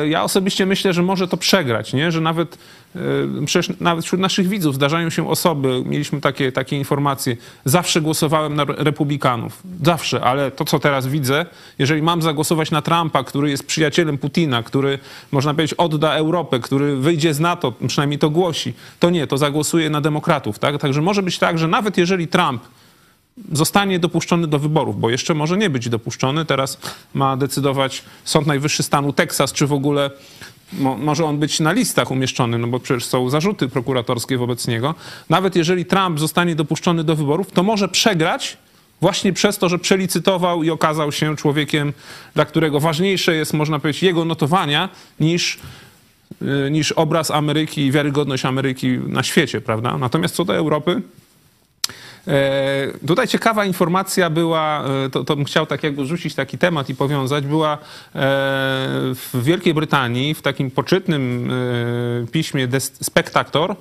[0.09, 2.11] Ja osobiście myślę, że może to przegrać, nie?
[2.11, 2.57] Że nawet
[2.95, 8.55] Yy, przecież nawet wśród naszych widzów zdarzają się osoby, mieliśmy takie, takie informacje, zawsze głosowałem
[8.55, 9.63] na republikanów.
[9.83, 11.45] Zawsze, ale to, co teraz widzę,
[11.79, 14.99] jeżeli mam zagłosować na Trumpa, który jest przyjacielem Putina, który,
[15.31, 19.89] można powiedzieć, odda Europę, który wyjdzie z NATO, przynajmniej to głosi, to nie, to zagłosuję
[19.89, 20.59] na demokratów.
[20.59, 20.77] Tak?
[20.77, 22.63] Także może być tak, że nawet jeżeli Trump
[23.51, 26.45] zostanie dopuszczony do wyborów, bo jeszcze może nie być dopuszczony.
[26.45, 26.77] Teraz
[27.13, 30.11] ma decydować Sąd Najwyższy stanu Teksas, czy w ogóle
[30.73, 34.95] mo, może on być na listach umieszczony, no bo przecież są zarzuty prokuratorskie wobec niego.
[35.29, 38.57] Nawet jeżeli Trump zostanie dopuszczony do wyborów, to może przegrać
[39.01, 41.93] właśnie przez to, że przelicytował i okazał się człowiekiem,
[42.33, 45.59] dla którego ważniejsze jest, można powiedzieć, jego notowania niż
[46.41, 49.97] y, niż obraz Ameryki i wiarygodność Ameryki na świecie, prawda?
[49.97, 51.01] Natomiast co do Europy,
[53.07, 56.95] tutaj ciekawa informacja była, e, to, to bym chciał tak jakby rzucić taki temat i
[56.95, 57.77] powiązać, była e,
[59.13, 61.51] w Wielkiej Brytanii w takim poczytnym
[62.31, 63.75] piśmie The Spectator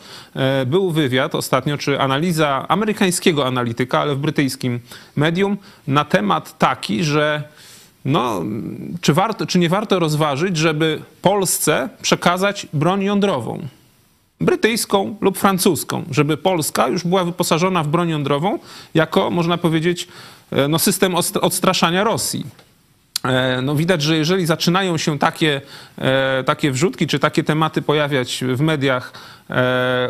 [0.67, 4.81] był wywiad ostatnio, czy analiza amerykańskiego analityka, ale w brytyjskim
[5.17, 7.43] medium na temat taki, że
[8.05, 8.43] no,
[9.01, 13.69] czy, warto, czy nie warto rozważyć, żeby Polsce przekazać broń jądrową
[14.45, 18.59] brytyjską lub francuską, żeby Polska już była wyposażona w broń jądrową
[18.95, 20.09] jako, można powiedzieć,
[20.51, 22.47] e, no, system odstraszania Rosji.
[23.25, 25.61] E, no widać, że jeżeli zaczynają się takie,
[25.99, 29.13] e, takie wrzutki czy takie tematy pojawiać w mediach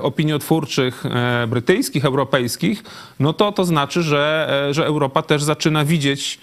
[0.03, 1.05] opiniotwórczych
[1.49, 2.83] brytyjskich, europejskich,
[3.21, 6.39] no to to znaczy, że, że Europa też zaczyna widzieć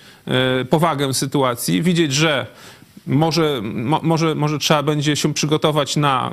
[0.70, 2.46] powagę sytuacji, widzieć, że
[3.10, 6.32] może, mo, może, może trzeba będzie się przygotować na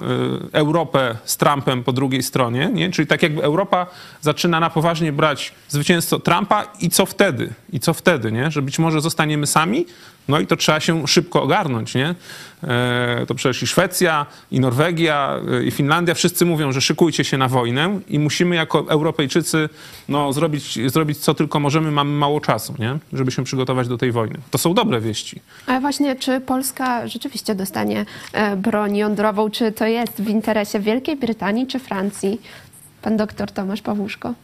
[0.53, 2.91] y, Europę z Trumpem po drugiej stronie, nie?
[2.91, 3.87] czyli tak jakby Europa
[4.21, 7.55] zaczyna na poważnie brać zwycięstwo Trumpa i co wtedy?
[7.73, 8.51] I co wtedy, nie?
[8.51, 9.87] że być może zostaniemy sami,
[10.29, 12.15] no i to trzeba się szybko ogarnąć, nie?
[12.63, 17.39] E, to przecież i Szwecja, i Norwegia, e, i Finlandia, wszyscy mówią, że szykujcie się
[17.39, 19.69] na wojnę i musimy jako Europejczycy
[20.09, 22.99] no, zrobić, zrobić co tylko możemy, mamy mało czasu, nie?
[23.13, 24.39] Żeby się przygotować do tej wojny.
[24.51, 25.41] To są dobre wieści.
[25.67, 29.51] Ale właśnie, czy Polska rzeczywiście dostanie e, broń jądrową?
[29.51, 32.41] Czy to jest w interesie Wielkiej Brytanii czy Francji?
[33.03, 34.35] Pan doktor Tomasz Pawłuszko.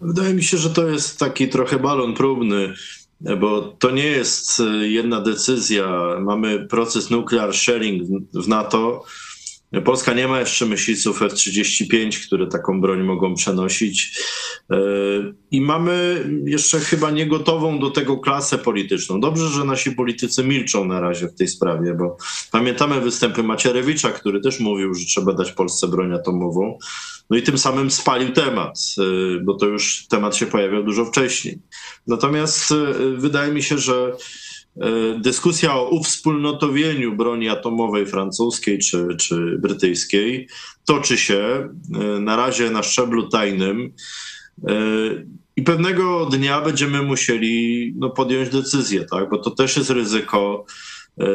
[0.00, 2.74] Wydaje mi się, że to jest taki trochę balon próbny
[3.20, 6.16] bo to nie jest e, jedna decyzja.
[6.20, 8.02] Mamy proces nuclear sharing
[8.34, 9.04] w NATO.
[9.84, 14.18] Polska nie ma jeszcze myśliców F-35, które taką broń mogą przenosić.
[14.70, 14.76] E,
[15.50, 19.20] I mamy jeszcze chyba niegotową do tego klasę polityczną.
[19.20, 22.16] Dobrze, że nasi politycy milczą na razie w tej sprawie, bo
[22.52, 26.78] pamiętamy występy Macierewicza, który też mówił, że trzeba dać Polsce broń atomową.
[27.30, 31.58] No i tym samym spalił temat, e, bo to już temat się pojawiał dużo wcześniej.
[32.06, 32.76] Natomiast e,
[33.16, 34.16] wydaje mi się, że
[34.76, 40.48] e, dyskusja o uwspólnotowieniu broni atomowej francuskiej czy, czy brytyjskiej
[40.86, 41.68] toczy się
[42.20, 43.92] na razie na szczeblu tajnym.
[45.56, 49.30] I pewnego dnia będziemy musieli no, podjąć decyzję, tak?
[49.30, 50.64] bo to też jest ryzyko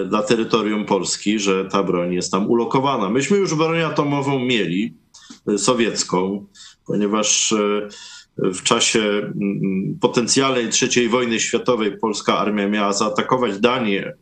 [0.09, 3.09] dla terytorium Polski, że ta broń jest tam ulokowana.
[3.09, 4.93] Myśmy już broń atomową mieli,
[5.57, 6.45] sowiecką,
[6.85, 7.87] ponieważ e,
[8.37, 9.33] w czasie
[10.01, 14.13] potencjalnej III wojny światowej polska armia miała zaatakować Danię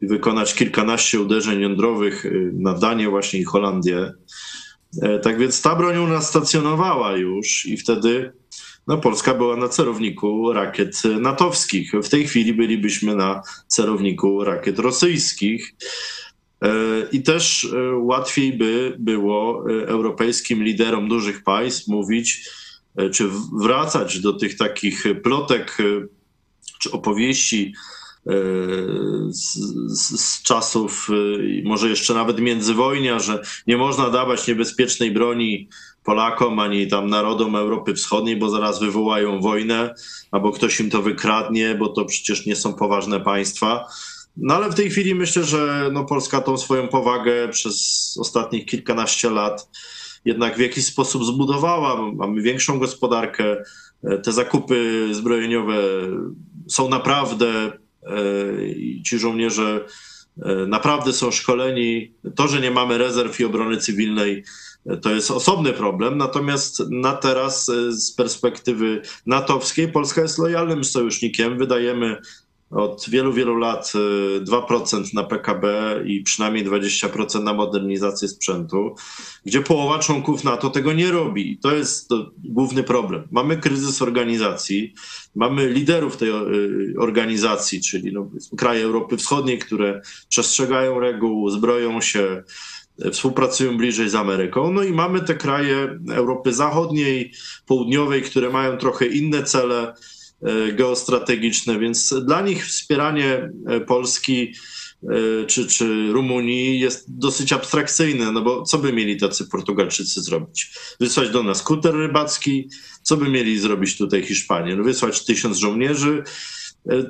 [0.00, 4.12] i wykonać kilkanaście uderzeń jądrowych e, na Danię właśnie i Holandię.
[5.02, 8.32] E, tak więc ta broń u nas stacjonowała już i wtedy
[8.86, 11.92] no, Polska była na celowniku rakiet natowskich.
[11.92, 15.74] W tej chwili bylibyśmy na celowniku rakiet rosyjskich.
[16.62, 16.68] E,
[17.12, 22.50] I też e, łatwiej by było e, europejskim liderom dużych państw mówić,
[23.12, 23.28] czy
[23.62, 25.78] wracać do tych takich plotek
[26.80, 27.74] czy opowieści
[29.30, 29.54] z,
[29.88, 31.08] z, z, czasów,
[31.64, 35.68] może jeszcze nawet międzywojnia, że nie można dawać niebezpiecznej broni
[36.04, 39.94] Polakom ani tam narodom Europy Wschodniej, bo zaraz wywołają wojnę,
[40.30, 43.86] albo ktoś im to wykradnie, bo to przecież nie są poważne państwa.
[44.36, 49.30] No ale w tej chwili myślę, że no, Polska tą swoją powagę przez ostatnich kilkanaście
[49.30, 49.68] lat
[50.26, 52.12] jednak w jakiś sposób zbudowała.
[52.12, 53.56] Mamy większą gospodarkę.
[54.04, 55.76] E, te zakupy zbrojeniowe
[56.68, 57.72] są naprawdę e,
[59.04, 59.86] ci żołnierze
[60.42, 62.12] e, naprawdę są szkoleni.
[62.34, 64.44] To, że nie mamy rezerw i obrony cywilnej,
[65.02, 66.18] to jest osobny problem.
[66.18, 71.58] Natomiast na teraz z perspektywy natowskiej Polska jest lojalnym sojusznikiem.
[71.58, 72.16] Wydajemy
[72.70, 73.92] od wielu, wielu lat
[74.40, 75.66] 2% y, na PKB
[76.06, 78.94] i przynajmniej 20% na modernizację sprzętu,
[79.44, 81.58] gdzie połowa członków NATO tego nie robi.
[81.58, 83.28] To jest to główny problem.
[83.30, 84.94] Mamy kryzys organizacji,
[85.34, 92.42] mamy liderów tej y, organizacji, czyli no, kraje Europy Wschodniej, które przestrzegają reguł, zbroją się,
[93.12, 94.72] współpracują bliżej z Ameryką.
[94.72, 97.32] No i mamy te kraje Europy Zachodniej,
[97.66, 99.94] Południowej, które mają trochę inne cele
[100.72, 104.52] geostrategiczne, więc dla nich wspieranie e, Polski
[105.02, 110.70] e, czy, czy Rumunii jest dosyć abstrakcyjne, no bo co by mieli tacy Portugalczycy zrobić?
[111.00, 112.68] Wysłać do nas kuter rybacki?
[113.02, 114.76] Co by mieli zrobić tutaj Hiszpanie?
[114.76, 116.22] No wysłać tysiąc żołnierzy?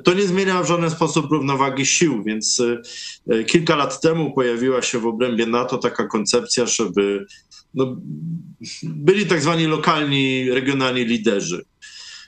[0.03, 2.61] To nie zmienia w żaden sposób równowagi sił, więc
[3.47, 7.25] kilka lat temu pojawiła się w obrębie NATO taka koncepcja, żeby
[7.73, 8.01] no,
[8.83, 11.65] byli tak zwani lokalni, regionalni liderzy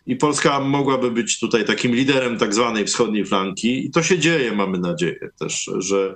[0.10, 3.86] i Polska mogłaby być tutaj takim liderem tak zwanej wschodniej flanki.
[3.86, 6.16] I to się dzieje, mamy nadzieję też, że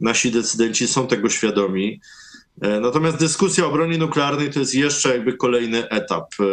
[0.00, 2.00] nasi decydenci są tego świadomi.
[2.60, 6.44] E, natomiast dyskusja o broni nuklearnej to jest jeszcze jakby kolejny etap, e,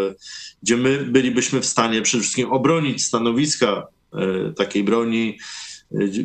[0.63, 5.37] gdzie my bylibyśmy w stanie przede wszystkim obronić stanowiska e, takiej broni,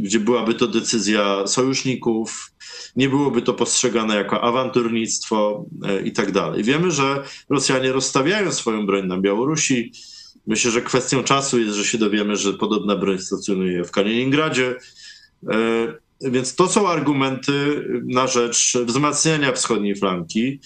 [0.01, 2.53] gdzie byłaby to decyzja sojuszników,
[2.97, 5.65] nie byłoby to postrzegane jako awanturnictwo
[6.05, 6.65] i tak dalej.
[6.65, 9.93] Wiemy, że Rosjanie rozstawiają swoją broń na Białorusi,
[10.47, 14.75] Myślę, że kwestią czasu jest, że się dowiemy, że podobna broń stacjonuje w Kaliningradzie.
[15.51, 20.61] E, więc to są argumenty na rzecz wzmacniania wschodniej flanki.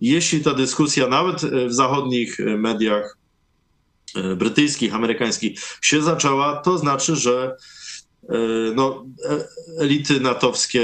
[0.00, 3.18] Jeśli ta dyskusja nawet w zachodnich mediach
[4.16, 7.56] e, brytyjskich, amerykańskich się zaczęła, to znaczy, że
[8.28, 8.34] e,
[8.74, 9.06] no,
[9.78, 10.82] elity natowskie,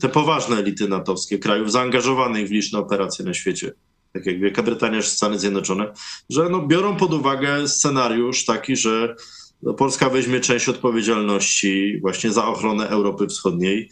[0.00, 3.72] te poważne elity natowskie krajów zaangażowanych w liczne operacje na świecie,
[4.16, 5.92] tak jak Wielka Brytania czy Stany Zjednoczone,
[6.30, 9.16] że no biorą pod uwagę scenariusz taki, że
[9.76, 13.90] Polska weźmie część odpowiedzialności właśnie za ochronę Europy Wschodniej.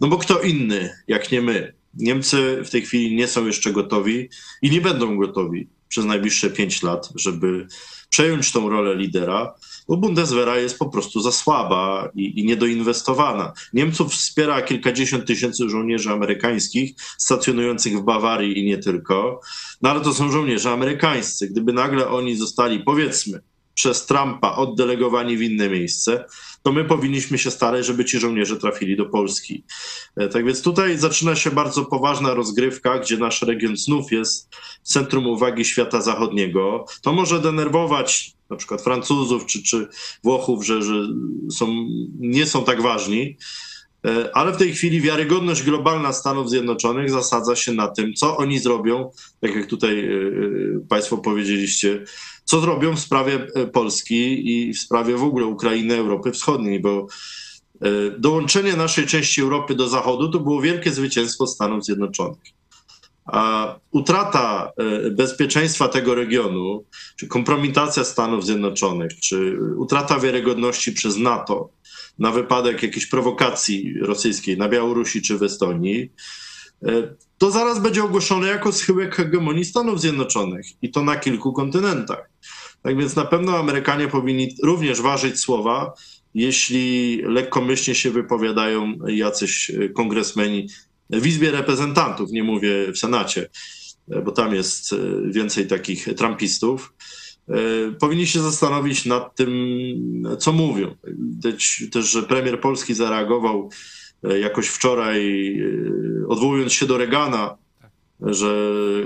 [0.00, 1.74] No bo kto inny, jak nie my?
[1.94, 4.28] Niemcy w tej chwili nie są jeszcze gotowi
[4.62, 7.66] i nie będą gotowi przez najbliższe pięć lat, żeby
[8.08, 9.54] przejąć tą rolę lidera,
[9.88, 13.52] bo Bundeswehra jest po prostu za słaba i, i niedoinwestowana.
[13.72, 19.40] Niemców wspiera kilkadziesiąt tysięcy żołnierzy amerykańskich stacjonujących w Bawarii i nie tylko,
[19.82, 21.48] no ale to są żołnierze amerykańscy.
[21.48, 23.40] Gdyby nagle oni zostali, powiedzmy,
[23.74, 26.24] przez Trumpa oddelegowani w inne miejsce,
[26.62, 29.64] to my powinniśmy się starać, żeby ci żołnierze trafili do Polski.
[30.16, 34.48] E, tak więc tutaj zaczyna się bardzo poważna rozgrywka, gdzie nasz region znów jest
[34.82, 36.84] centrum uwagi świata zachodniego.
[37.02, 39.88] To może denerwować na przykład Francuzów czy, czy
[40.24, 40.94] Włochów, że, że
[41.50, 41.86] są,
[42.18, 43.36] nie są tak ważni,
[44.06, 48.58] e, ale w tej chwili wiarygodność globalna Stanów Zjednoczonych zasadza się na tym, co oni
[48.58, 50.10] zrobią, tak jak tutaj e,
[50.88, 52.04] Państwo powiedzieliście,
[52.44, 57.06] co zrobią w sprawie e, Polski i w sprawie w ogóle Ukrainy, Europy Wschodniej, bo
[57.80, 62.57] e, dołączenie naszej części Europy do Zachodu to było wielkie zwycięstwo Stanów Zjednoczonych.
[63.32, 66.84] A utrata e, bezpieczeństwa tego regionu,
[67.16, 71.70] czy kompromitacja Stanów Zjednoczonych, czy utrata wiarygodności przez NATO
[72.18, 76.10] na wypadek jakiejś prowokacji rosyjskiej na Białorusi czy w Estonii,
[77.38, 82.30] to zaraz będzie ogłoszone jako schyłek hegemonii Stanów Zjednoczonych i to na kilku kontynentach.
[82.82, 85.92] Tak więc na pewno Amerykanie powinni również ważyć słowa,
[86.34, 90.68] jeśli lekkomyślnie się wypowiadają jacyś kongresmeni
[91.10, 93.48] w Izbie Reprezentantów, nie mówię w Senacie,
[94.24, 94.94] bo tam jest
[95.30, 96.94] więcej takich trumpistów.
[98.00, 99.52] Powinni się zastanowić nad tym,
[100.38, 100.94] co mówią.
[101.04, 103.70] Widać też, że premier Polski zareagował
[104.40, 105.54] jakoś wczoraj,
[106.28, 107.56] odwołując się do Regana,
[108.20, 108.46] że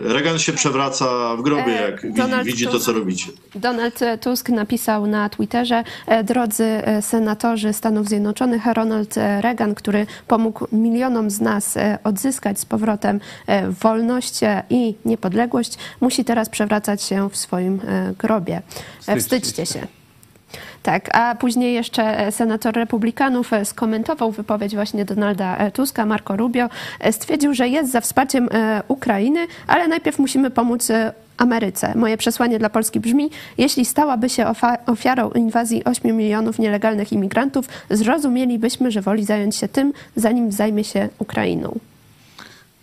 [0.02, 3.32] Reagan się przewraca w grobie, e, jak Donald widzi Tusk, to, co robicie.
[3.54, 10.66] Donald Tusk napisał na Twitterze, e, drodzy e, senatorzy Stanów Zjednoczonych, Ronald Reagan, który pomógł
[10.72, 13.20] milionom z nas odzyskać z powrotem
[13.82, 17.80] wolność i niepodległość, musi teraz przewracać się w swoim
[18.18, 18.62] grobie.
[19.00, 20.01] Wstydźcie, Wstydźcie się.
[20.82, 26.36] Tak, a później jeszcze e, senator republikanów e, skomentował wypowiedź właśnie Donalda e, Tuska, Marco
[26.36, 26.68] Rubio.
[27.10, 28.48] Stwierdził, że jest za wsparciem
[28.88, 30.88] Ukrainy, ale najpierw musimy pomóc
[31.36, 31.94] Ameryce.
[31.94, 34.46] Moje przesłanie dla Polski brzmi: jeśli stałaby się
[34.86, 41.08] ofiarą inwazji 8 milionów nielegalnych imigrantów, zrozumielibyśmy, że woli zająć się tym, zanim zajmie się
[41.18, 41.78] Ukrainą.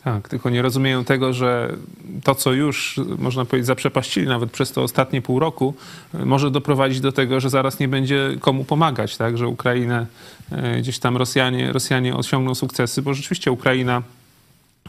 [0.03, 1.75] Tak, tylko nie rozumieją tego, że
[2.23, 5.73] to, co już, można powiedzieć, zaprzepaścili nawet przez to ostatnie pół roku,
[6.13, 9.37] może doprowadzić do tego, że zaraz nie będzie komu pomagać, tak?
[9.37, 10.05] że Ukrainę,
[10.51, 14.01] e, gdzieś tam Rosjanie, Rosjanie osiągną sukcesy, bo rzeczywiście Ukraina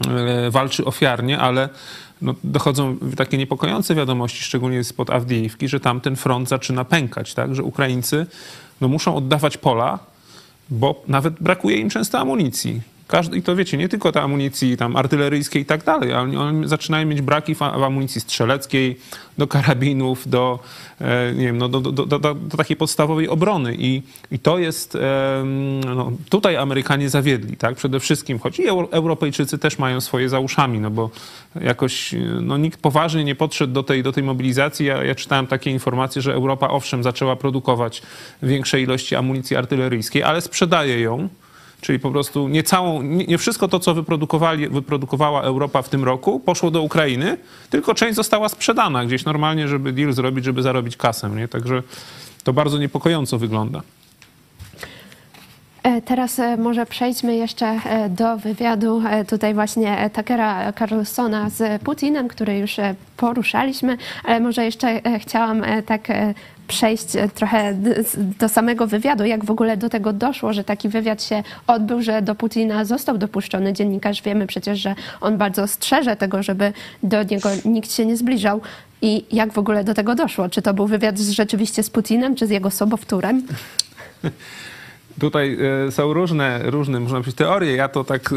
[0.08, 1.68] e, walczy ofiarnie, ale
[2.22, 7.54] no, dochodzą takie niepokojące wiadomości, szczególnie spod Awdijiwki, że tam ten front zaczyna pękać, tak?
[7.54, 8.26] że Ukraińcy
[8.80, 9.98] no, muszą oddawać pola,
[10.70, 12.80] bo nawet brakuje im często amunicji.
[13.10, 16.68] Każdy, I to wiecie, nie tylko ta amunicji tam artyleryjskiej i tak dalej, ale oni
[16.68, 18.96] zaczynają mieć braki w, amunicji strzeleckiej,
[19.38, 20.58] do karabinów, do,
[21.00, 23.74] e, nie wiem, no, do, do, do, do, takiej podstawowej obrony.
[23.78, 24.98] I, i to jest,
[25.96, 30.80] no, tutaj Amerykanie zawiedli, tak, przede wszystkim, choć i Europejczycy też mają swoje za uszami,
[30.80, 31.10] no bo
[31.60, 34.86] jakoś no, nikt poważnie nie podszedł do tej, do tej mobilizacji.
[34.86, 38.02] Ja, ja czytałem takie informacje, że Europa owszem zaczęła produkować
[38.42, 41.28] większe ilości amunicji artyleryjskiej, ale sprzedaje ją
[41.80, 46.40] Czyli po prostu nie, całą, nie wszystko to, co wyprodukowali, wyprodukowała Europa w tym roku,
[46.40, 47.36] poszło do Ukrainy,
[47.70, 51.30] tylko część została sprzedana gdzieś normalnie, żeby deal zrobić, żeby zarobić kasę.
[51.30, 51.48] Nie?
[51.48, 51.82] Także
[52.44, 53.82] to bardzo niepokojąco wygląda.
[55.82, 62.28] E, teraz e, może przejdźmy jeszcze e, do wywiadu tutaj właśnie Takera Carlsona z Putinem,
[62.28, 62.76] który już
[63.16, 66.08] poruszaliśmy, ale może jeszcze chciałam tak
[66.70, 67.74] przejść trochę
[68.38, 72.22] do samego wywiadu, jak w ogóle do tego doszło, że taki wywiad się odbył, że
[72.22, 74.22] do Putina został dopuszczony dziennikarz.
[74.22, 78.61] Wiemy przecież, że on bardzo strzeże tego, żeby do niego nikt się nie zbliżał.
[79.02, 80.48] I jak w ogóle do tego doszło?
[80.48, 83.42] Czy to był wywiad rzeczywiście z Putinem, czy z jego sobowtórem?
[85.20, 87.76] Tutaj e, są różne, różne, można powiedzieć, teorie.
[87.76, 88.37] Ja to tak e,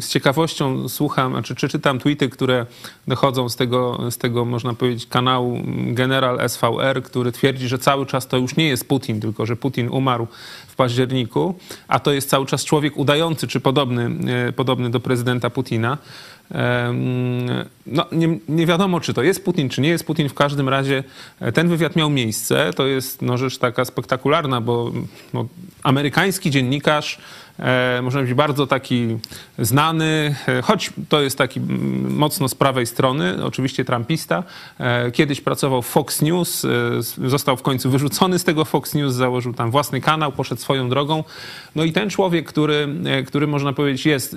[0.00, 2.66] z ciekawością słucham, czy, czy czytam tweety, które
[3.08, 8.28] dochodzą z tego, z tego, można powiedzieć, kanału General SVR, który twierdzi, że cały czas
[8.28, 10.26] to już nie jest Putin, tylko że Putin umarł
[10.66, 11.54] w październiku,
[11.88, 14.10] a to jest cały czas człowiek udający, czy podobny,
[14.48, 15.98] e, podobny do prezydenta Putina.
[17.86, 20.28] No, nie, nie, wiadomo, czy to jest Putin, czy nie jest Putin.
[20.28, 21.04] W każdym razie
[21.40, 22.70] e, ten wywiad miał miejsce.
[22.76, 24.92] To jest no, rzecz taka spektakularna, bo
[25.34, 25.46] no,
[25.82, 27.18] amerykański dziennikarz,
[27.58, 29.18] e, można powiedzieć, bardzo taki
[29.58, 31.60] znany, e, choć to jest taki
[32.08, 34.42] mocno z prawej strony, oczywiście trumpista.
[34.78, 36.68] E, kiedyś pracował w Fox News, e,
[37.28, 41.24] został w końcu wyrzucony z tego Fox News, założył tam własny kanał, poszedł swoją drogą.
[41.74, 44.36] No i ten człowiek, który, e, który można powiedzieć jest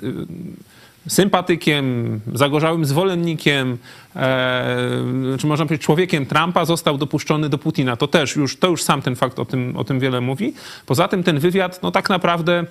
[1.08, 3.78] sympatykiem, zagorzałym zwolennikiem,
[4.16, 7.96] e, czy można powiedzieć człowiekiem Trumpa, został dopuszczony do Putina.
[7.96, 10.54] To też już, to już sam ten fakt o tym, o tym wiele mówi.
[10.86, 12.64] Poza tym ten wywiad, no tak naprawdę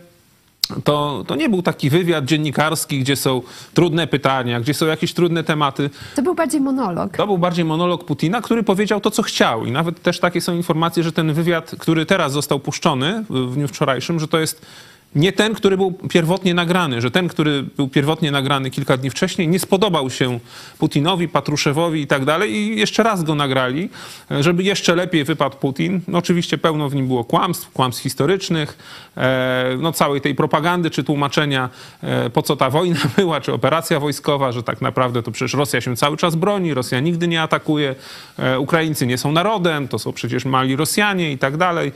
[0.84, 3.42] to, to nie był taki wywiad dziennikarski, gdzie są
[3.74, 5.90] trudne pytania, gdzie są jakieś trudne tematy.
[6.16, 7.18] To był bardziej monolog.
[7.18, 9.66] To był bardziej monolog Putina, który powiedział to, co chciał.
[9.66, 13.68] I nawet też takie są informacje, że ten wywiad, który teraz został puszczony w dniu
[13.68, 14.66] wczorajszym, że to jest
[15.18, 19.48] nie ten, który był pierwotnie nagrany, że ten, który był pierwotnie nagrany kilka dni wcześniej,
[19.48, 20.40] nie spodobał się
[20.78, 23.90] Putinowi, Patruszewowi i tak dalej i jeszcze raz go nagrali,
[24.40, 26.02] żeby jeszcze lepiej wypadł Putin.
[26.08, 28.78] No oczywiście pełno w nim było kłamstw, kłamstw historycznych,
[29.18, 31.70] e, no całej tej propagandy czy tłumaczenia,
[32.04, 35.82] e, po co ta wojna była, czy operacja wojskowa, że tak naprawdę to przecież Rosja
[35.82, 37.96] się cały czas broni, Rosja nigdy nie atakuje,
[38.40, 41.92] e, Ukraińcy nie są narodem, to są przecież mali Rosjanie i tak dalej,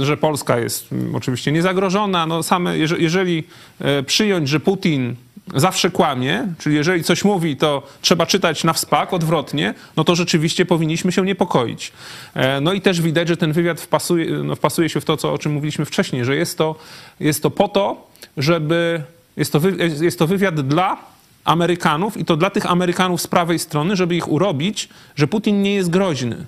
[0.00, 3.44] że Polska jest mm, oczywiście niezagrożona, no same, jeżeli
[3.80, 5.16] e, przyjąć, że Putin
[5.54, 10.66] zawsze kłamie, czyli jeżeli coś mówi, to trzeba czytać na wspak, odwrotnie, no to rzeczywiście
[10.66, 11.92] powinniśmy się niepokoić.
[12.34, 15.32] E, no i też widać, że ten wywiad wpasuje, no wpasuje się w to, co,
[15.32, 16.74] o czym mówiliśmy wcześniej, że jest to,
[17.20, 19.02] jest to po to, żeby...
[19.36, 19.60] Jest to,
[20.00, 20.96] jest to wywiad dla
[21.44, 25.74] Amerykanów i to dla tych Amerykanów z prawej strony, żeby ich urobić, że Putin nie
[25.74, 26.46] jest groźny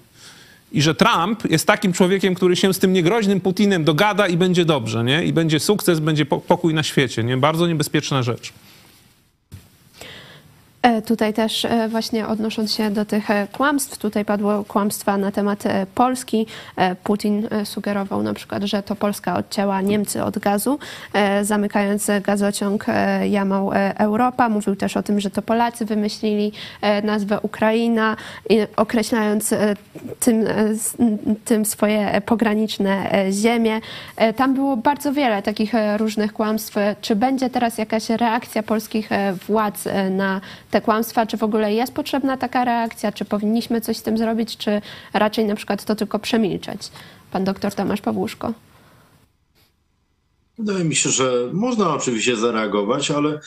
[0.72, 4.64] i że Trump jest takim człowiekiem, który się z tym niegroźnym Putinem dogada i będzie
[4.64, 5.24] dobrze, nie?
[5.24, 7.36] I będzie sukces, będzie pokój na świecie, nie?
[7.36, 8.52] Bardzo niebezpieczna rzecz.
[10.82, 15.32] E, tutaj też e, właśnie odnosząc się do tych e, kłamstw, tutaj padło kłamstwa na
[15.32, 15.64] temat
[15.94, 16.46] Polski.
[17.04, 20.78] Putin sugerował na przykład, że to Polska odcięła Niemcy od gazu,
[21.42, 22.86] zamykając gazociąg
[23.30, 24.48] Jamał Europa.
[24.48, 26.52] Mówił też o tym, że to Polacy wymyślili
[27.02, 28.16] nazwę Ukraina,
[28.76, 29.54] określając
[30.20, 30.44] tym,
[31.44, 33.80] tym swoje pograniczne ziemie.
[34.36, 36.76] Tam było bardzo wiele takich różnych kłamstw.
[37.00, 39.08] Czy będzie teraz jakaś reakcja polskich
[39.48, 44.02] władz na te kłamstwa, czy w ogóle jest potrzebna taka reakcja, czy powinniśmy coś z
[44.02, 44.80] tym zrobić, czy
[45.12, 46.80] raczej na przykład to tylko przemilczeć?
[47.32, 48.52] Pan doktor Tomasz Pawłuszko.
[50.58, 53.40] Wydaje mi się, że można oczywiście zareagować, ale e,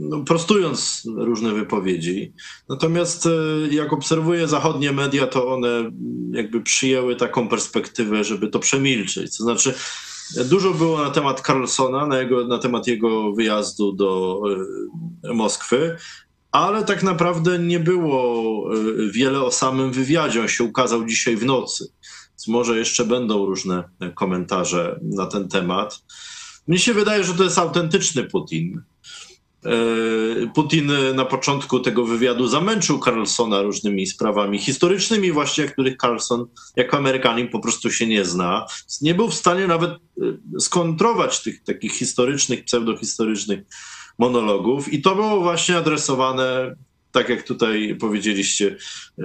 [0.00, 2.32] no, prostując różne wypowiedzi.
[2.68, 3.30] Natomiast e,
[3.70, 5.90] jak obserwuję zachodnie media, to one
[6.30, 9.36] jakby przyjęły taką perspektywę, żeby to przemilczeć.
[9.36, 9.74] To znaczy,
[10.34, 14.40] Dużo było na temat Carlsona, na, jego, na temat jego wyjazdu do
[15.24, 15.96] e, Moskwy,
[16.52, 18.76] ale tak naprawdę nie było e,
[19.10, 20.40] wiele o samym wywiadzie.
[20.40, 21.92] On się ukazał dzisiaj w nocy.
[22.30, 26.02] Więc może jeszcze będą różne komentarze na ten temat.
[26.66, 28.82] Mnie się wydaje, że to jest autentyczny Putin.
[29.66, 36.46] E, Putin na początku tego wywiadu zamęczył Carlsona różnymi sprawami historycznymi, właśnie których Carlson
[36.76, 38.66] jako Amerykanin po prostu się nie zna.
[39.02, 43.60] Nie był w stanie nawet e, skontrować tych takich historycznych, pseudohistorycznych
[44.18, 46.76] monologów i to było właśnie adresowane
[47.16, 48.76] tak jak tutaj powiedzieliście,
[49.18, 49.22] e,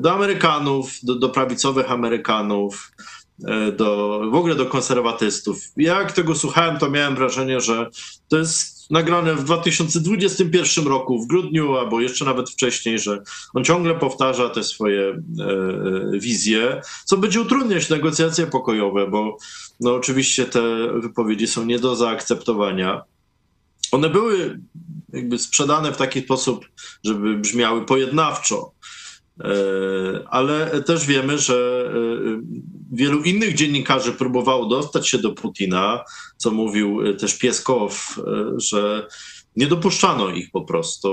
[0.00, 2.92] do Amerykanów, do, do prawicowych Amerykanów,
[3.76, 5.58] do, w ogóle do konserwatystów.
[5.76, 7.90] Jak tego słuchałem, to miałem wrażenie, że
[8.28, 13.22] to jest nagrane w 2021 roku, w grudniu, albo jeszcze nawet wcześniej, że
[13.54, 19.36] on ciągle powtarza te swoje e, e, wizje, co będzie utrudniać negocjacje pokojowe, bo
[19.80, 20.62] no, oczywiście te
[21.00, 23.02] wypowiedzi są nie do zaakceptowania.
[23.92, 24.60] One były
[25.12, 26.66] jakby sprzedane w taki sposób,
[27.04, 28.72] żeby brzmiały pojednawczo.
[29.40, 29.48] E,
[30.28, 32.40] ale też wiemy, że e,
[32.92, 36.04] wielu innych dziennikarzy próbowało dostać się do Putina,
[36.36, 38.20] co mówił e, też Pieskow,
[38.56, 39.06] że
[39.56, 41.08] nie dopuszczano ich po prostu.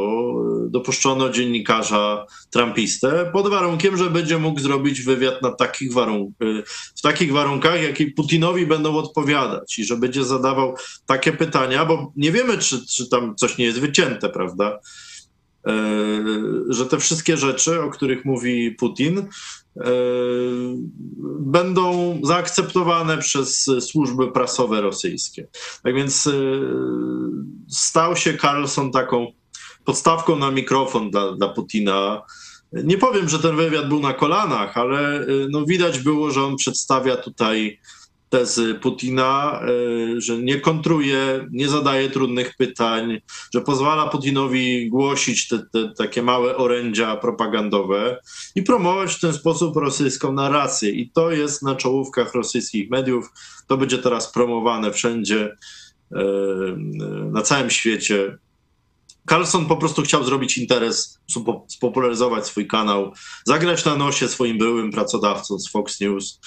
[0.69, 6.35] Dopuszczono dziennikarza trumpistę pod warunkiem, że będzie mógł zrobić wywiad na takich warunk
[6.95, 12.31] w takich warunkach, jakie Putinowi będą odpowiadać i że będzie zadawał takie pytania, bo nie
[12.31, 14.79] wiemy, czy, czy tam coś nie jest wycięte, prawda?
[15.67, 15.73] E,
[16.69, 19.25] że te wszystkie rzeczy, o których mówi Putin, e,
[21.39, 25.47] będą zaakceptowane przez służby prasowe rosyjskie.
[25.83, 26.31] Tak więc e,
[27.69, 29.27] stał się Carlson taką
[29.85, 32.21] podstawką na mikrofon dla, dla Putina.
[32.73, 37.17] Nie powiem, że ten wywiad był na kolanach, ale no widać było, że on przedstawia
[37.17, 37.79] tutaj
[38.31, 43.21] tezy Putina, e, że nie kontruje, nie zadaje trudnych pytań,
[43.53, 48.19] że pozwala Putinowi głosić te, te, takie małe orędzia propagandowe
[48.55, 50.89] i promować w ten sposób rosyjską narrację.
[50.89, 53.29] I to jest na czołówkach rosyjskich mediów.
[53.67, 55.55] To będzie teraz promowane wszędzie
[56.11, 56.23] e,
[57.31, 58.37] na całym świecie.
[59.29, 61.19] Carlson po prostu chciał zrobić interes,
[61.67, 63.13] spopularyzować swój kanał,
[63.45, 66.39] zagrać na nosie swoim byłym pracodawcom z Fox News.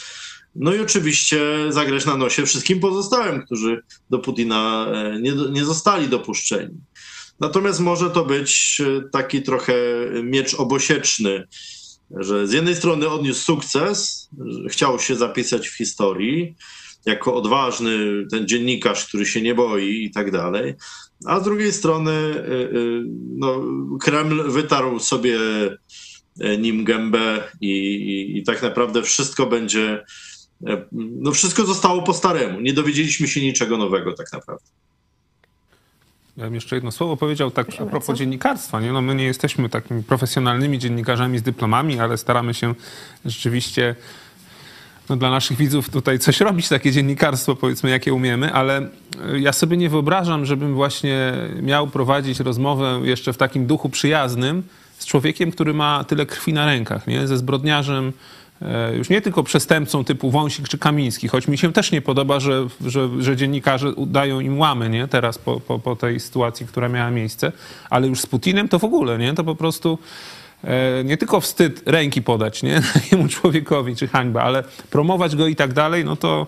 [0.57, 1.39] No i oczywiście
[1.69, 6.75] zagrać na nosie wszystkim pozostałym, którzy do Putina e, nie, nie zostali dopuszczeni.
[7.41, 9.75] Natomiast może to być e, taki trochę
[10.23, 11.49] miecz obosieczny,
[12.11, 14.29] że z jednej strony odniósł sukces,
[14.69, 16.55] chciał się zapisać w historii
[17.07, 20.75] jako odważny ten dziennikarz, który się nie boi i tak dalej,
[21.27, 22.45] a z drugiej strony e,
[23.37, 23.63] no,
[24.01, 25.39] Kreml wytarł sobie
[26.59, 30.05] nim gębę i, i, i tak naprawdę wszystko będzie
[30.93, 32.61] no wszystko zostało po staremu.
[32.61, 34.65] Nie dowiedzieliśmy się niczego nowego tak naprawdę.
[36.37, 38.81] Ja bym jeszcze jedno słowo powiedział tak a propos dziennikarstwa.
[38.81, 38.93] Nie?
[38.93, 42.75] No my nie jesteśmy takimi profesjonalnymi dziennikarzami z dyplomami, ale staramy się
[43.25, 43.95] rzeczywiście
[45.09, 48.89] no, dla naszych widzów tutaj coś robić, takie dziennikarstwo, powiedzmy, jakie umiemy, ale
[49.37, 51.33] ja sobie nie wyobrażam, żebym właśnie
[51.63, 54.63] miał prowadzić rozmowę jeszcze w takim duchu przyjaznym
[54.99, 57.27] z człowiekiem, który ma tyle krwi na rękach, nie?
[57.27, 58.44] ze zbrodniarzem, E,
[58.97, 62.67] już nie tylko przestępcą typu Wąsik czy Kamiński, choć mi się też nie podoba, że,
[62.87, 65.09] że, że dziennikarze dają im łamy nie?
[65.09, 67.53] teraz po, po, po tej sytuacji, która miała miejsce,
[67.91, 69.35] ale już z Putinem to w ogóle, nie?
[69.35, 69.99] to po prostu
[70.65, 72.83] e, nie tylko wstyd ręki podać nie?
[72.95, 76.47] takiemu człowiekowi, czy hańba, ale promować go i tak dalej, no to,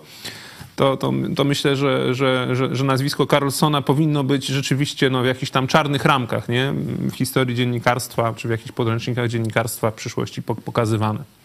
[0.75, 5.25] to, to, to myślę, że, że, że, że, nazwisko Carlsona powinno być rzeczywiście no, w
[5.25, 6.73] jakichś tam czarnych ramkach nie?
[6.99, 11.36] w historii dziennikarstwa, czy w jakichś podręcznikach dziennikarstwa w przyszłości pokazywane.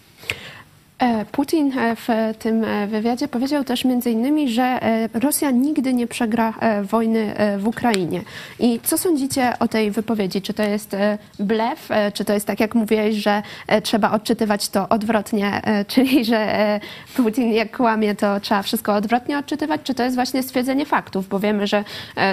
[1.02, 2.08] E, Putin e, w
[2.38, 4.78] tym e, wywiadzie powiedział też między innymi, że
[5.14, 8.22] Rosja nigdy nie przegra wojny w Ukrainie.
[8.58, 10.42] I co sądzicie o tej wypowiedzi?
[10.42, 10.96] Czy to jest
[11.38, 13.42] blef, czy to jest tak jak mówiłeś, że
[13.82, 16.80] trzeba odczytywać to odwrotnie, czyli że
[17.16, 21.38] Putin jak kłamie, to trzeba wszystko odwrotnie odczytywać, czy to jest właśnie stwierdzenie faktów, bo
[21.38, 21.84] wiemy, że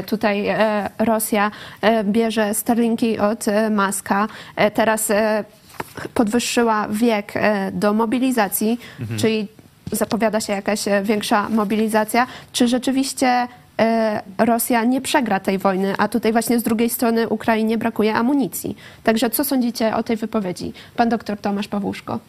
[0.06, 0.46] tutaj
[1.00, 1.52] Rosja
[2.04, 4.28] bierze sterlinki od Maska,
[4.74, 5.12] teraz
[6.14, 9.20] podwyższyła wiek e, do mobilizacji, mhm.
[9.20, 9.48] czyli
[9.92, 13.48] zapowiada się jakaś e, większa mobilizacja, czy rzeczywiście
[13.80, 18.78] e, Rosja nie przegra tej wojny, a tutaj właśnie z drugiej strony Ukrainie brakuje amunicji.
[19.04, 20.74] Także co sądzicie o tej wypowiedzi?
[20.96, 22.20] Pan doktor Tomasz Pawłuszko.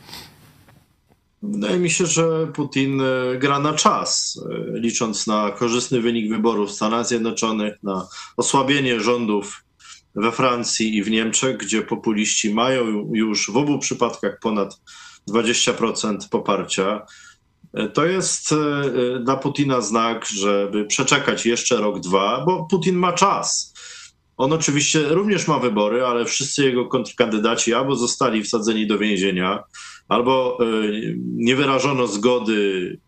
[1.43, 3.03] Wydaje mi się, że Putin
[3.39, 4.41] gra na czas,
[4.73, 8.07] licząc na korzystny wynik wyborów w Stanach Zjednoczonych, na
[8.37, 9.63] osłabienie rządów
[10.15, 14.81] we Francji i w Niemczech, gdzie populiści mają już w obu przypadkach ponad
[15.29, 17.07] 20% poparcia.
[17.73, 18.59] E, to jest e,
[19.21, 23.75] dla Putina znak, żeby przeczekać jeszcze rok, dwa, bo Putin ma czas.
[24.37, 29.63] On oczywiście również ma wybory, ale wszyscy jego kontrkandydaci albo zostali wsadzeni do więzienia,
[30.09, 30.65] albo e,
[31.37, 32.99] nie wyrażono zgody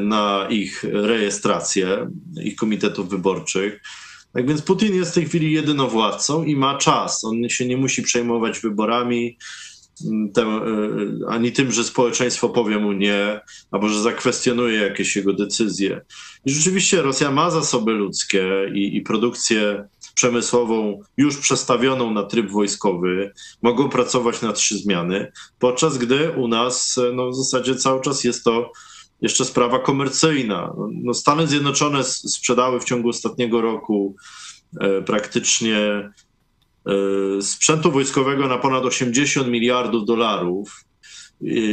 [0.00, 2.10] na ich rejestrację,
[2.42, 3.82] ich komitetów wyborczych.
[4.32, 7.24] Tak więc Putin jest w tej chwili jedynowładcą i ma czas.
[7.24, 9.38] On się nie musi przejmować wyborami,
[10.04, 16.00] mm, e, ani tym, że społeczeństwo powie mu nie, albo że zakwestionuje jakieś jego decyzje.
[16.44, 23.32] I rzeczywiście Rosja ma zasoby ludzkie i, i produkcję przemysłową już przestawioną na tryb wojskowy,
[23.62, 28.44] mogą pracować na trzy zmiany, podczas gdy u nas no, w zasadzie cały czas jest
[28.44, 28.72] to
[29.22, 30.74] jeszcze sprawa komercyjna.
[30.92, 34.16] No, Stany Zjednoczone sprzedały w ciągu ostatniego roku
[34.80, 36.12] e, praktycznie e,
[37.42, 40.84] sprzętu wojskowego na ponad 80 miliardów dolarów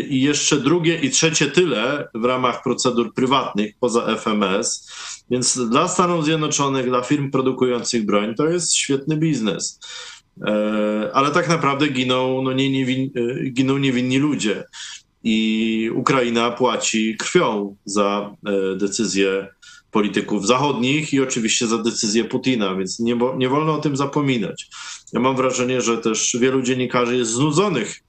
[0.10, 4.92] i jeszcze drugie i trzecie tyle w ramach procedur prywatnych poza FMS.
[5.30, 9.80] Więc dla Stanów Zjednoczonych, dla firm produkujących broń to jest świetny biznes.
[10.48, 13.12] E, ale tak naprawdę giną, no nie, niewin,
[13.54, 14.64] giną niewinni ludzie
[15.24, 19.48] i Ukraina płaci krwią za e, decyzje
[19.92, 24.68] polityków zachodnich i oczywiście za decyzję Putina, więc nie, nie wolno o tym zapominać.
[25.14, 28.00] Ja mam wrażenie, że też wielu dziennikarzy jest znudzonych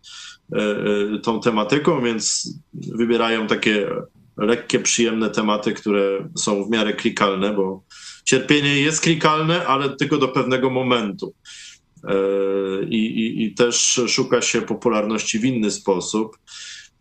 [0.52, 3.90] e, e, tą tematyką, więc wybierają takie
[4.36, 7.82] lekkie, przyjemne tematy, które są w miarę klikalne, bo
[8.24, 11.34] cierpienie jest klikalne, ale tylko do pewnego momentu.
[12.88, 16.36] I, i, i też szuka się popularności w inny sposób.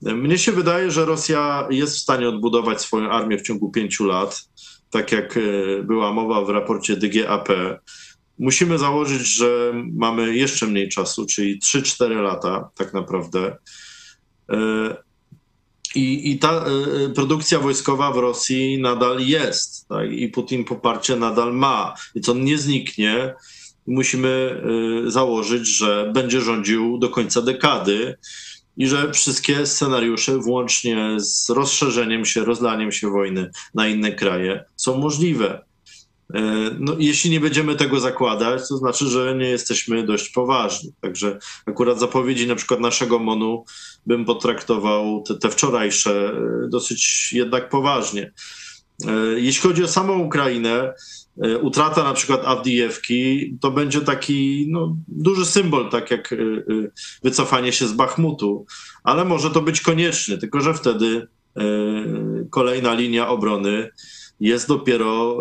[0.02, 4.50] Mnie się wydaje, że Rosja jest w stanie odbudować swoją armię w ciągu pięciu lat,
[4.90, 7.50] tak jak e, była mowa w raporcie DGAP.
[8.40, 13.58] Musimy założyć, że mamy jeszcze mniej czasu, czyli 3-4 lata tak naprawdę.
[14.50, 14.58] E,
[15.96, 16.66] I, I ta
[17.06, 19.88] y, produkcja wojskowa w Rosji nadal jest.
[19.88, 20.12] Tak?
[20.12, 21.94] I Putin poparcie nadal ma.
[22.16, 23.34] Więc on nie zniknie.
[23.88, 24.64] Musimy
[25.08, 28.18] założyć, że będzie rządził do końca dekady
[28.80, 34.98] i że wszystkie scenariusze, włącznie z rozszerzeniem się, rozlaniem się wojny na inne kraje, są
[34.98, 35.66] możliwe.
[36.34, 36.42] E,
[36.80, 40.94] no, jeśli nie będziemy tego zakładać, to znaczy, że nie jesteśmy dość poważni.
[41.02, 43.66] Także akurat zapowiedzi na przykład naszego MONU
[44.06, 48.32] bym potraktował te, te wczorajsze e, dosyć jednak poważnie.
[49.08, 50.94] E, jeśli chodzi o samą Ukrainę,
[51.62, 56.36] utrata na przykład Awdijewki to będzie taki no, duży symbol, tak jak
[57.24, 58.66] wycofanie się z Bachmutu,
[59.04, 61.28] ale może to być konieczne, tylko że wtedy
[62.50, 63.90] kolejna linia obrony
[64.40, 65.40] jest dopiero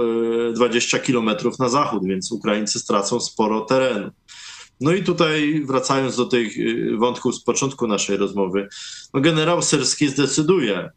[0.55, 4.11] 20 e, kilometrów na zachód, więc Ukraińcy stracą sporo terenu.
[4.81, 8.69] No i tutaj wracając do tych e, wątków z początku naszej rozmowy,
[9.15, 10.91] no generał Syrski zdecyduje,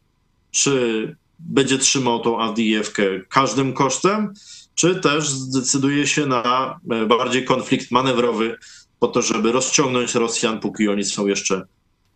[0.50, 4.32] czy będzie trzymał tą Awdijewkę każdym kosztem,
[4.74, 8.56] czy też zdecyduje się na e, bardziej konflikt manewrowy
[8.98, 11.62] po to, żeby rozciągnąć Rosjan, póki oni są jeszcze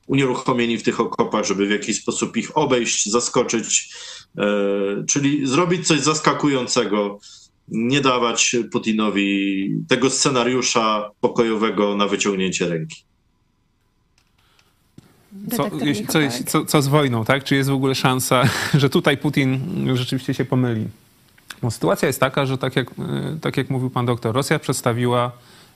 [0.07, 3.95] unieruchomieni w tych okopach, żeby w jakiś sposób ich obejść, zaskoczyć,
[4.39, 4.45] e,
[5.09, 7.19] czyli zrobić coś zaskakującego,
[7.69, 13.05] nie dawać Putinowi tego scenariusza pokojowego na wyciągnięcie ręki.
[15.57, 15.71] Co,
[16.09, 17.45] co, co, co, z wojną, tak?
[17.45, 18.43] Czy jest w ogóle szansa,
[18.81, 19.61] że tutaj Putin
[19.95, 20.85] rzeczywiście się pomyli?
[21.67, 22.93] No, sytuacja jest taka, że tak jak, e,
[23.41, 25.33] tak jak mówił pan doktor, Rosja przedstawiła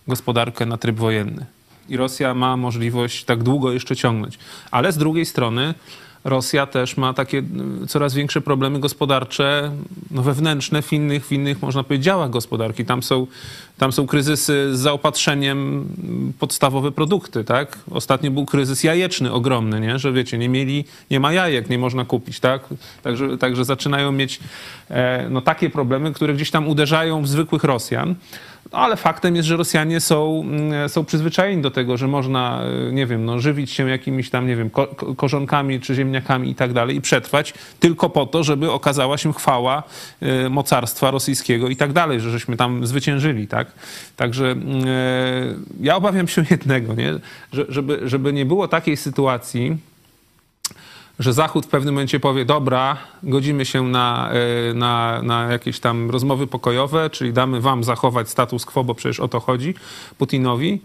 [0.09, 1.47] gospodarkę na tryb wojenny
[1.89, 4.39] i Rosja ma możliwość tak długo jeszcze ciągnąć.
[4.71, 5.75] Ale z drugiej strony
[6.25, 7.39] Rosja też ma takie
[7.83, 9.73] y, coraz większe problemy gospodarcze,
[10.11, 12.85] no wewnętrzne w innych, w innych, można powiedzieć, działach gospodarki.
[12.85, 13.27] Tam są,
[13.79, 15.89] tam są kryzysy z zaopatrzeniem
[16.39, 17.79] podstawowe produkty, tak?
[17.91, 19.99] Ostatnio był kryzys jajeczny ogromny, nie?
[19.99, 22.63] Że wiecie, nie mieli, nie ma jajek, nie można kupić, tak?
[23.03, 24.41] Także, także zaczynają mieć
[24.91, 28.15] e, no, takie problemy, które gdzieś tam uderzają w zwykłych Rosjan.
[28.73, 32.93] No, ale faktem jest, że Rosjanie są, mm, są przyzwyczajeni do tego, że można, e,
[32.93, 36.73] nie wiem, no, żywić się jakimiś tam, nie wiem, ko korzonkami czy ziemniakami i tak
[36.73, 39.83] dalej i przetrwać tylko po to, żeby okazała się chwała
[40.23, 43.73] y, mocarstwa rosyjskiego i tak dalej, że żeśmy tam zwyciężyli, tak?
[44.17, 44.57] Także y,
[45.81, 47.13] ja obawiam się jednego, nie?
[47.53, 49.77] Że, żeby, żeby nie było takiej sytuacji,
[51.21, 56.11] że Zachód w pewnym momencie powie, dobra, godzimy się na, e, na, na jakieś tam
[56.11, 59.75] rozmowy pokojowe, czyli damy wam zachować status quo, bo przecież o to chodzi
[60.19, 60.83] Putinowi,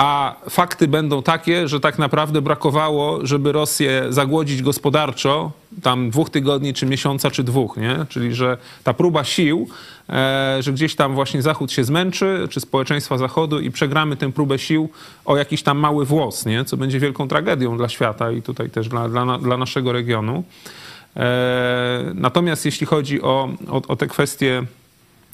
[0.00, 5.50] a fakty będą takie, że tak naprawdę brakowało, żeby Rosję zagłodzić gospodarczo,
[5.82, 8.06] tam dwóch tygodni, czy miesiąca, czy dwóch, nie?
[8.08, 9.68] Czyli, że ta próba sił,
[10.08, 14.58] e, że gdzieś tam właśnie Zachód się zmęczy, czy społeczeństwa Zachodu i przegramy tę próbę
[14.58, 14.88] sił
[15.24, 16.64] o jakiś tam mały włos, nie?
[16.64, 20.44] Co będzie wielką tragedią dla świata i tutaj też dla, dla, dla naszego regionu.
[21.16, 24.62] E, natomiast jeśli chodzi o, o, o te kwestie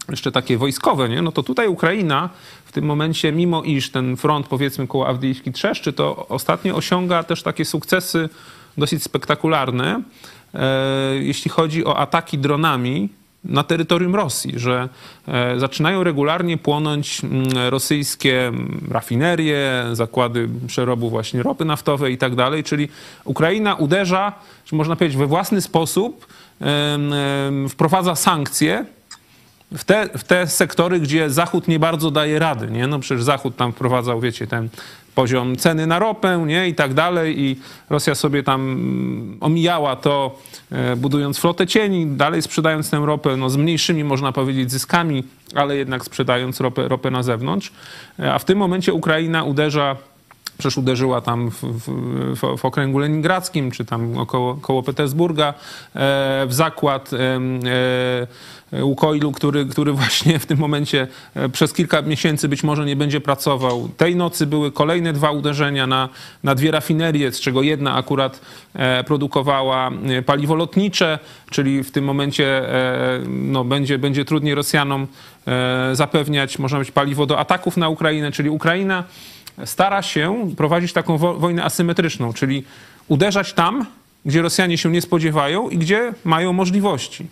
[0.08, 1.22] jeszcze takie wojskowe, nie?
[1.22, 2.30] no to tutaj Ukraina
[2.66, 7.42] w tym momencie, mimo iż ten front powiedzmy koło Awdyjski trzeszczy, to ostatnio osiąga też
[7.42, 8.28] takie sukcesy
[8.78, 10.02] dosyć spektakularne,
[10.54, 10.60] e,
[11.16, 13.08] jeśli chodzi o ataki dronami
[13.44, 14.88] na terytorium Rosji, że
[15.28, 18.52] e, zaczynają regularnie płonąć mm, rosyjskie
[18.90, 22.88] rafinerie, zakłady przerobu właśnie ropy naftowej i tak dalej, czyli
[23.24, 24.32] Ukraina uderza,
[24.72, 26.26] można powiedzieć, we własny sposób
[27.68, 28.84] wprowadza sankcje
[29.74, 32.86] w te, w te sektory, gdzie Zachód nie bardzo daje rady, nie?
[32.86, 34.68] No przecież Zachód tam wprowadzał, wiecie, ten
[35.14, 36.68] poziom ceny na ropę, nie?
[36.68, 37.56] I tak dalej i
[37.90, 40.38] Rosja sobie tam mm, omijała to,
[40.72, 45.76] e, budując flotę cieni, dalej sprzedając tę ropę, no z mniejszymi, można powiedzieć, zyskami, ale
[45.76, 47.72] jednak sprzedając ropę, ropę na zewnątrz.
[48.18, 49.96] E, a w tym momencie Ukraina uderza
[50.58, 55.52] przecież uderzyła tam w, w, w, okręgu leningradzkim, czy tam około, koło Petersburga, e,
[56.46, 57.10] w zakład
[58.72, 63.20] Łukoilu, który, który właśnie w tym momencie e, przez kilka miesięcy być może nie będzie
[63.20, 63.88] pracował.
[63.96, 66.08] Tej nocy były kolejne dwa uderzenia na,
[66.42, 68.40] na dwie rafinerie, z czego jedna akurat
[68.74, 71.18] e, produkowała e, paliwo lotnicze,
[71.50, 72.62] czyli w tym momencie
[73.28, 75.06] no, będzie, będzie trudniej Rosjanom
[75.92, 79.04] zapewniać, można być, paliwo do ataków na Ukrainę, czyli Ukraina
[79.64, 82.64] stara się prowadzić taką wojnę asymetryczną, czyli
[83.08, 83.86] uderzać tam,
[84.24, 87.26] gdzie Rosjanie się nie spodziewają i gdzie mają możliwości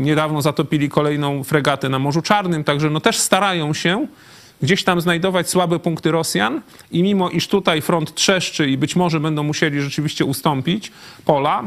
[0.00, 4.06] niedawno zatopili kolejną fregatę na Morzu Czarnym, także no też starają się
[4.62, 6.62] gdzieś tam znajdować słabe punkty Rosjan.
[6.90, 10.92] I mimo iż tutaj front trzeszczy i być może będą musieli rzeczywiście ustąpić
[11.24, 11.64] pola,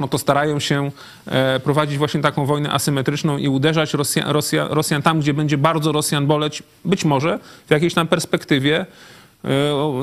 [0.00, 0.90] no to starają się
[1.26, 5.92] e, prowadzić właśnie taką wojnę asymetryczną i uderzać Rosja, Rosja, Rosjan tam, gdzie będzie bardzo
[5.92, 8.86] Rosjan boleć, być może w jakiejś tam perspektywie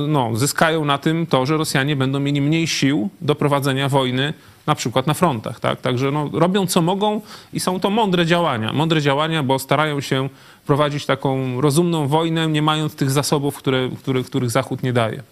[0.08, 4.34] no, zyskają na tym to, że Rosjanie będą mieli mniej sił do prowadzenia wojny
[4.68, 5.60] na przykład na frontach.
[5.60, 5.82] Tak?
[5.82, 7.22] Także no, robią co mogą
[7.54, 8.74] i są to mądre działania.
[8.74, 10.30] Mądre działania, bo starają się
[10.66, 15.24] prowadzić taką rozumną wojnę, nie mając tych zasobów, które, które, których Zachód nie daje.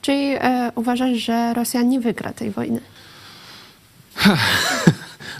[0.00, 2.80] Czyli e, uważasz, że Rosja nie wygra tej wojny?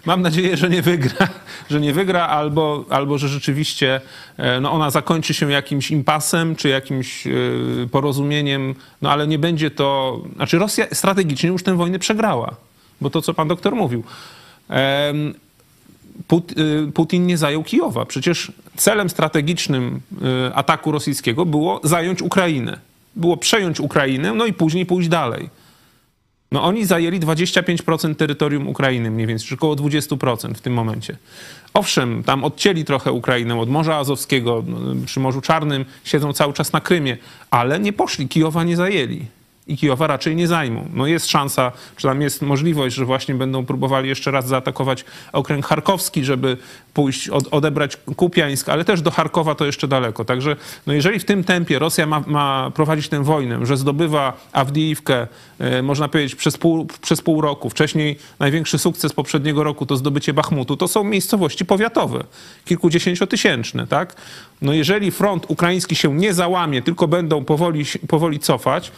[0.06, 1.28] Mam nadzieję, że nie wygra,
[1.70, 4.00] że nie wygra, albo, albo że rzeczywiście
[4.36, 7.30] e, no ona zakończy się jakimś impasem, czy jakimś e,
[7.90, 10.20] porozumieniem, no ale nie będzie to.
[10.36, 12.56] Znaczy, Rosja strategicznie już tę wojnę przegrała,
[13.00, 14.02] bo to, co pan doktor mówił.
[14.70, 15.12] E,
[16.94, 18.04] Putin nie zajął Kijowa.
[18.04, 20.00] Przecież celem strategicznym
[20.54, 22.78] ataku rosyjskiego było zająć Ukrainę.
[23.16, 25.48] Było przejąć Ukrainę, no i później pójść dalej.
[26.52, 31.16] No oni zajęli 25% terytorium Ukrainy mniej więcej, czy około 20% w tym momencie.
[31.74, 36.72] Owszem, tam odcięli trochę Ukrainę od Morza Azowskiego, no, przy Morzu Czarnym, siedzą cały czas
[36.72, 37.16] na Krymie,
[37.50, 39.26] ale nie poszli, Kijowa nie zajęli
[39.66, 40.88] i Kijowa raczej nie zajmą.
[40.92, 45.66] No jest szansa, czy tam jest możliwość, że właśnie będą próbowali jeszcze raz zaatakować okręg
[45.66, 46.56] charkowski, żeby
[46.96, 50.24] pójść, od, odebrać Kupiańsk, ale też do Charkowa to jeszcze daleko.
[50.24, 55.26] Także no jeżeli w tym tempie Rosja ma, ma prowadzić tę wojnę, że zdobywa Awdijiwkę,
[55.58, 60.32] e, można powiedzieć, przez pół, przez pół roku, wcześniej największy sukces poprzedniego roku to zdobycie
[60.32, 62.24] Bachmutu, to są miejscowości powiatowe,
[62.64, 64.16] kilkudziesięciotysięczne, tak?
[64.62, 68.92] No jeżeli front ukraiński się nie załamie, tylko będą powoli, powoli cofać,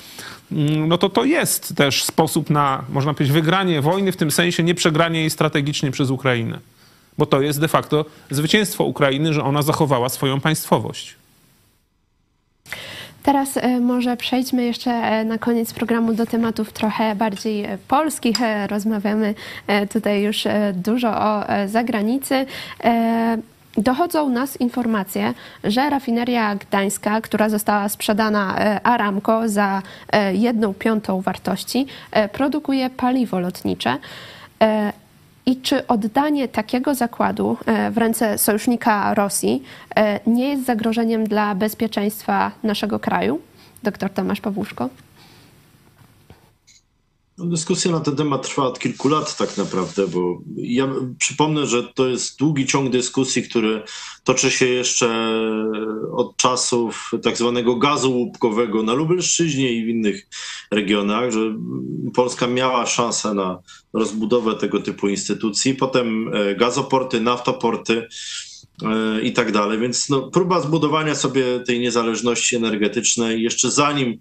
[0.53, 4.63] mm, no to to jest też sposób na, można powiedzieć, wygranie wojny, w tym sensie
[4.63, 6.78] nie przegranie jej strategicznie przez Ukrainę.
[7.19, 11.17] Bo to jest de facto zwycięstwo Ukrainy, że ona zachowała swoją państwowość.
[13.29, 18.37] Teraz e, może przejdźmy jeszcze e, na koniec programu do tematów trochę bardziej e, polskich.
[18.69, 19.35] Rozmawiamy
[19.93, 20.45] tutaj już
[20.75, 22.47] dużo o zagranicy.
[23.77, 29.83] Dochodzą nas informacje, że rafineria gdańska, która została sprzedana Aramco za
[30.33, 31.87] jedną piątą wartości,
[32.33, 33.99] produkuje paliwo lotnicze.
[35.49, 37.57] I czy oddanie takiego zakładu
[37.91, 39.63] w ręce sojusznika Rosji
[40.27, 43.41] nie jest zagrożeniem dla bezpieczeństwa naszego kraju?
[43.83, 44.89] Doktor Tomasz Pawłuszko.
[47.39, 51.83] No, dyskusja na ten temat trwa od kilku lat tak naprawdę, bo ja przypomnę, że
[51.83, 53.83] to jest długi ciąg dyskusji, który
[54.25, 55.09] toczy się jeszcze
[56.13, 60.27] od czasów tak zwanego gazu łupkowego na Lubelszczyźnie i w innych
[60.71, 61.41] regionach, że
[62.15, 63.59] Polska miała szansę na
[63.93, 68.09] rozbudowę tego typu instytucji, potem e, gazoporty, naftoporty
[68.83, 69.79] e, i tak dalej.
[69.79, 74.19] Więc no, próba zbudowania sobie tej niezależności energetycznej jeszcze zanim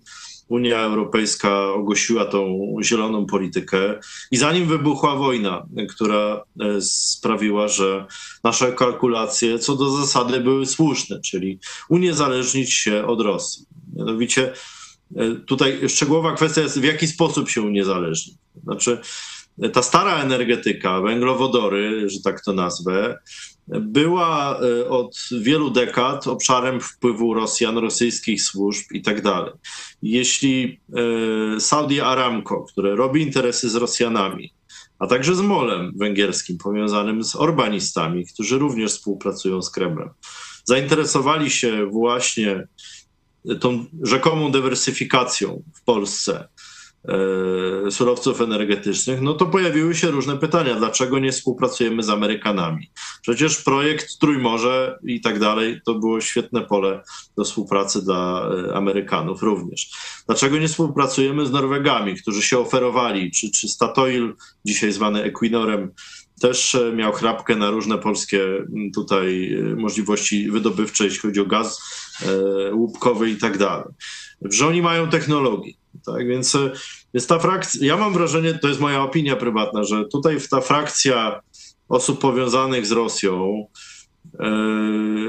[0.48, 4.00] Unia Europejska ogłosiła tą zieloną politykę
[4.32, 8.06] i zanim wybuchła wojna, która e, sprawiła, że
[8.44, 13.66] nasze kalkulacje co do zasady były słuszne, czyli uniezależnić się od Rosji.
[13.96, 14.54] Mianowicie
[15.16, 18.36] e, tutaj szczegółowa kwestia jest, w jaki sposób się uniezależnić.
[18.64, 19.02] Znaczy,
[19.74, 23.18] ta stara energetyka, węglowodory, że tak to nazwę,
[23.68, 29.54] była e, od wielu dekad obszarem wpływu Rosjan, rosyjskich służb i tak dalej.
[30.02, 30.80] Jeśli
[31.56, 34.54] e, Saudi Aramco, które robi interesy z Rosjanami,
[35.00, 40.10] a także z Molem węgierskim powiązanym z Orbanistami, którzy również współpracują z Kremlem,
[40.64, 42.68] zainteresowali się właśnie
[43.60, 46.48] tą rzekomą dywersyfikacją w Polsce,
[47.92, 50.76] surowców energetycznych, no to pojawiły się różne pytania.
[50.76, 52.92] Dlaczego nie współpracujemy z Amerykanami?
[53.22, 57.04] Przecież projekt Trójmorze i tak dalej to było świetne pole
[57.38, 59.92] do współpracy dla e, Amerykanów również.
[60.26, 64.34] Dlaczego nie współpracujemy z Norwegami, którzy się oferowali, czy, czy Statoil,
[64.66, 65.92] dzisiaj zwany Equinorem,
[66.42, 68.40] też e, miał chrapkę na różne polskie
[68.96, 71.82] tutaj możliwości wydobywcze, jeśli chodzi o gaz
[72.74, 73.86] łupkowy i tak dalej.
[74.42, 75.74] Że oni mają technologię.
[76.06, 76.58] Tak więc,
[77.14, 81.42] więc ta frakcja, ja mam wrażenie, to jest moja opinia prywatna, że tutaj ta frakcja
[81.90, 83.66] osób powiązanych z Rosją
[84.40, 84.50] e,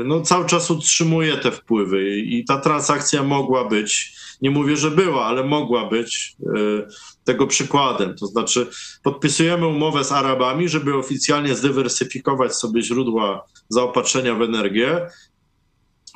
[0.05, 4.12] no, cały czas utrzymuje te wpływy i ta transakcja mogła być,
[4.43, 6.49] nie mówię, że była, ale mogła być e,
[7.25, 8.14] tego przykładem.
[8.16, 8.66] To znaczy,
[9.03, 15.07] podpisujemy umowę z Arabami, żeby oficjalnie zdywersyfikować sobie źródła zaopatrzenia w energię,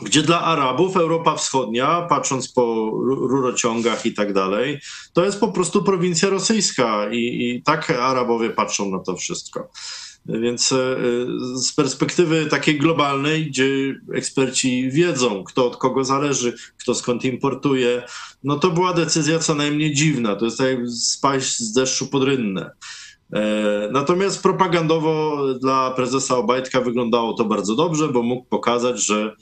[0.03, 4.81] gdzie dla Arabów Europa Wschodnia, patrząc po rurociągach i tak dalej,
[5.13, 9.69] to jest po prostu prowincja rosyjska i, i tak Arabowie patrzą na to wszystko.
[10.27, 10.97] Więc e,
[11.55, 13.65] z perspektywy takiej globalnej, gdzie
[14.15, 18.03] eksperci wiedzą, kto od kogo zależy, kto skąd importuje,
[18.45, 20.37] no to była decyzja co najmniej dziwna.
[20.37, 22.71] To jest tak jak spaść z deszczu pod rynnę.
[23.93, 29.37] Natomiast propagandowo dla prezesa Obajtka wyglądało to bardzo dobrze, bo mógł pokazać, że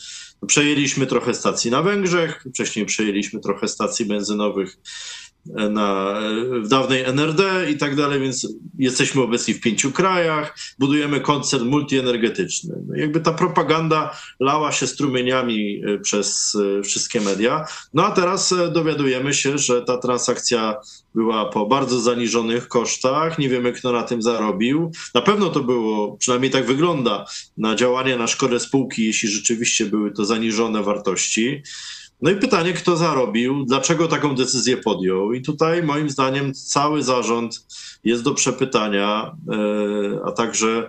[0.47, 4.76] przejęliśmy trochę stacji na Węgrzech, wcześniej przejęliśmy trochę stacji benzynowych
[5.47, 6.14] na,
[6.62, 12.74] w dawnej NRD i tak dalej, więc jesteśmy obecni w pięciu krajach, budujemy koncern multienergetyczny.
[12.88, 17.64] No jakby ta propaganda lała się strumieniami e, przez e, wszystkie media.
[17.95, 20.76] No a teraz e, dowiadujemy się, że ta transakcja
[21.14, 23.38] była po bardzo zaniżonych kosztach.
[23.38, 24.93] Nie wiemy, kto na tym zarobił.
[25.14, 27.24] Na pewno to było, przynajmniej tak wygląda,
[27.57, 31.62] na działanie na szkodę spółki, jeśli rzeczywiście były to zaniżone wartości.
[32.23, 35.33] No i pytanie, kto zarobił, dlaczego taką decyzję podjął.
[35.33, 37.66] I tutaj moim zdaniem cały zarząd
[38.05, 40.89] jest do przepytania, e, a także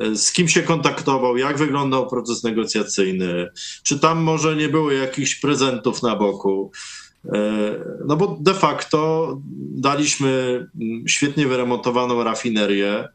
[0.00, 3.48] e, z kim się kontaktował, jak wyglądał proces negocjacyjny,
[3.82, 6.70] czy tam może nie było jakichś prezentów na boku.
[7.24, 7.40] E,
[8.06, 13.08] no bo de facto daliśmy mm, świetnie wyremontowaną rafinerię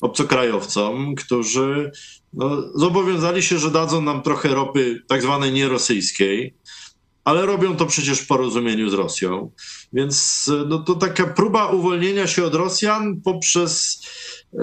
[0.00, 1.90] obcokrajowcom, którzy
[2.32, 6.54] no, zobowiązali się, że dadzą nam trochę ropy tak zwanej nierosyjskiej
[7.24, 9.50] ale robią to przecież w porozumieniu z Rosją.
[9.92, 14.02] Więc no, to taka próba uwolnienia się od Rosjan poprzez
[14.54, 14.58] e,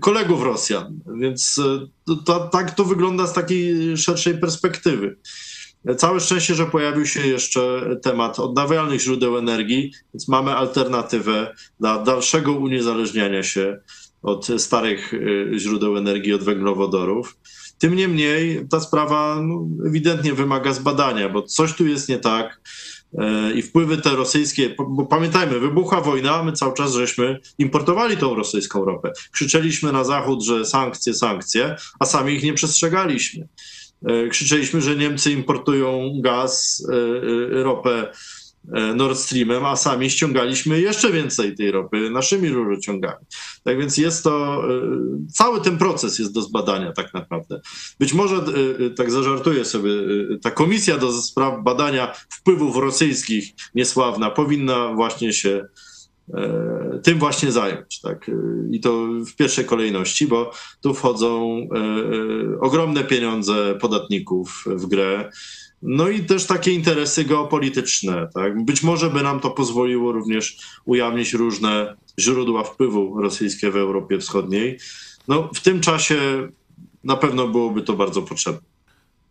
[0.00, 1.00] kolegów Rosjan.
[1.20, 1.60] Więc
[2.08, 5.16] e, to, tak to wygląda z takiej szerszej perspektywy.
[5.96, 12.52] Całe szczęście, że pojawił się jeszcze temat odnawialnych źródeł energii, więc mamy alternatywę dla dalszego
[12.52, 13.78] uniezależniania się
[14.22, 17.36] od starych e, źródeł energii, od węglowodorów.
[17.84, 22.60] Tym niemniej ta sprawa no, ewidentnie wymaga zbadania, bo coś tu jest nie tak
[23.18, 28.34] e, i wpływy te rosyjskie, bo pamiętajmy, wybuchła wojna, my cały czas żeśmy importowali tą
[28.34, 29.12] rosyjską ropę.
[29.32, 33.48] Krzyczeliśmy na Zachód, że sankcje, sankcje, a sami ich nie przestrzegaliśmy.
[34.06, 38.12] E, krzyczeliśmy, że Niemcy importują gaz, e, ropę
[38.94, 43.26] Nord Streamem, a sami ściągaliśmy jeszcze więcej tej ropy naszymi rurociągami.
[43.64, 44.80] Tak więc jest to, e,
[45.32, 47.60] cały ten proces jest do zbadania tak naprawdę.
[47.98, 49.90] Być może, e, tak zażartuję sobie,
[50.42, 53.44] ta komisja do spraw badania wpływów rosyjskich
[53.74, 55.66] niesławna powinna właśnie się
[57.02, 58.00] tym właśnie zająć.
[58.00, 58.30] Tak?
[58.70, 60.50] I to w pierwszej kolejności, bo
[60.82, 61.60] tu wchodzą
[62.60, 65.30] ogromne pieniądze podatników w grę.
[65.86, 68.28] No i też takie interesy geopolityczne.
[68.34, 68.64] Tak?
[68.64, 74.78] Być może by nam to pozwoliło również ujawnić różne źródła wpływu rosyjskie w Europie Wschodniej.
[75.28, 76.48] No, w tym czasie
[77.04, 78.73] na pewno byłoby to bardzo potrzebne.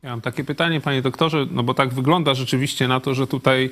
[0.04, 3.70] Ja mam takie pytanie, panie doktorze, no bo tak wygląda rzeczywiście na to, że tutaj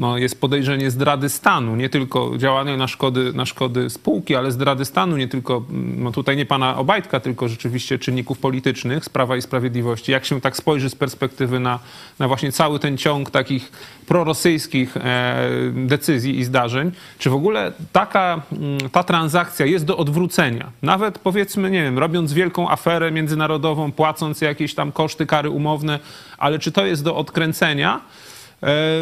[0.00, 4.84] no, jest podejrzenie zdrady stanu, nie tylko działania na szkody, na szkody spółki, ale zdrady
[4.84, 5.62] stanu, nie tylko,
[5.96, 10.12] no tutaj nie pana Obajtka, tylko rzeczywiście czynników politycznych z Prawa i Sprawiedliwości.
[10.12, 11.78] Jak się tak spojrzy z perspektywy na,
[12.18, 13.72] na właśnie cały ten ciąg takich
[14.06, 20.70] prorosyjskich e, decyzji i zdarzeń, czy w ogóle taka, mm, ta transakcja jest do odwrócenia?
[20.82, 25.98] Nawet powiedzmy, nie wiem, robiąc wielką aferę międzynarodową, płacąc jakieś tam koszty, kary umowne,
[26.38, 28.00] ale czy to jest do odkręcenia?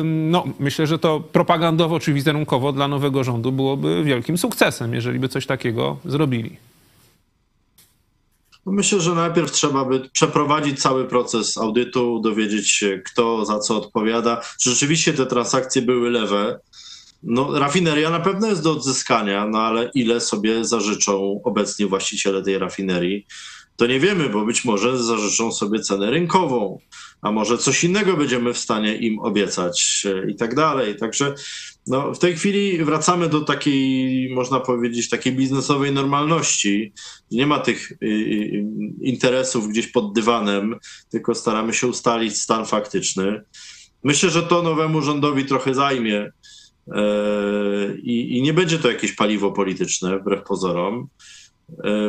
[0.05, 5.29] No, myślę, że to propagandowo czy wizerunkowo dla nowego rządu byłoby wielkim sukcesem, jeżeli by
[5.29, 6.57] coś takiego zrobili.
[8.67, 13.77] No, myślę, że najpierw trzeba by przeprowadzić cały proces audytu, dowiedzieć się, kto za co
[13.77, 14.41] odpowiada.
[14.61, 16.61] Czy rzeczywiście te transakcje były lewe?
[17.23, 22.59] No, rafineria na pewno jest do odzyskania, no ale ile sobie zażyczą obecnie właściciele tej
[22.59, 23.27] rafinerii?
[23.79, 26.79] To nie wiemy, bo być może zażyczą sobie cenę rynkową
[27.21, 30.97] a może coś innego będziemy w stanie im obiecać e, i tak dalej.
[30.97, 31.35] Także
[31.87, 36.93] no, w tej chwili wracamy do takiej, można powiedzieć, takiej biznesowej normalności.
[37.31, 38.65] Nie ma tych y, y,
[39.01, 40.77] interesów gdzieś pod dywanem,
[41.11, 43.43] tylko staramy się ustalić stan faktyczny.
[44.05, 46.33] Myślę, że to nowemu rządowi trochę zajmie
[46.93, 47.03] e,
[48.03, 51.09] i nie będzie to jakieś paliwo polityczne, wbrew pozorom.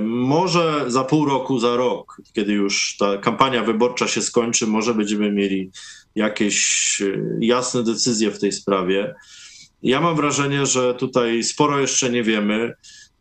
[0.02, 5.32] Może za pół roku, za rok, kiedy już ta kampania wyborcza się skończy, może będziemy
[5.32, 5.72] mieli
[6.16, 9.16] jakieś e, jasne decyzje w tej sprawie.
[9.84, 12.74] Ja mam wrażenie, że tutaj sporo jeszcze nie wiemy.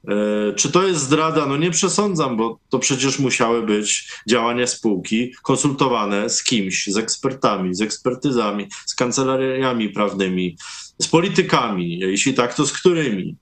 [0.08, 1.46] E, czy to jest zdrada?
[1.46, 7.74] No nie przesądzam, bo to przecież musiały być działania spółki konsultowane z kimś, z ekspertami,
[7.74, 10.56] z ekspertyzami, z kancelariami prawnymi,
[10.98, 11.98] z politykami.
[11.98, 13.36] Jeśli tak, to z którymi?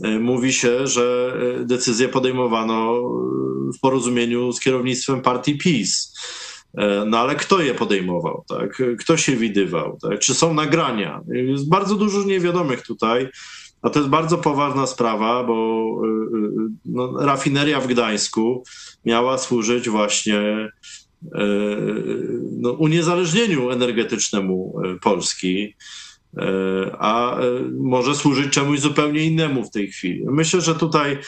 [0.00, 6.12] E, mówi się, że e, decyzje podejmowano e, w porozumieniu z kierownictwem partii PiS.
[7.06, 8.44] No ale kto je podejmował?
[8.48, 8.82] Tak?
[8.98, 9.98] Kto się widywał?
[10.02, 10.18] Tak?
[10.18, 11.20] Czy są nagrania?
[11.28, 13.28] Jest bardzo dużo niewiadomych tutaj,
[13.82, 15.86] a to jest bardzo poważna sprawa, bo
[16.84, 18.64] no, rafineria w Gdańsku
[19.04, 20.68] miała służyć właśnie
[22.60, 25.74] no, uniezależnieniu energetycznemu Polski.
[26.98, 27.36] A
[27.80, 30.24] może służyć czemuś zupełnie innemu w tej chwili.
[30.26, 31.18] Myślę, że tutaj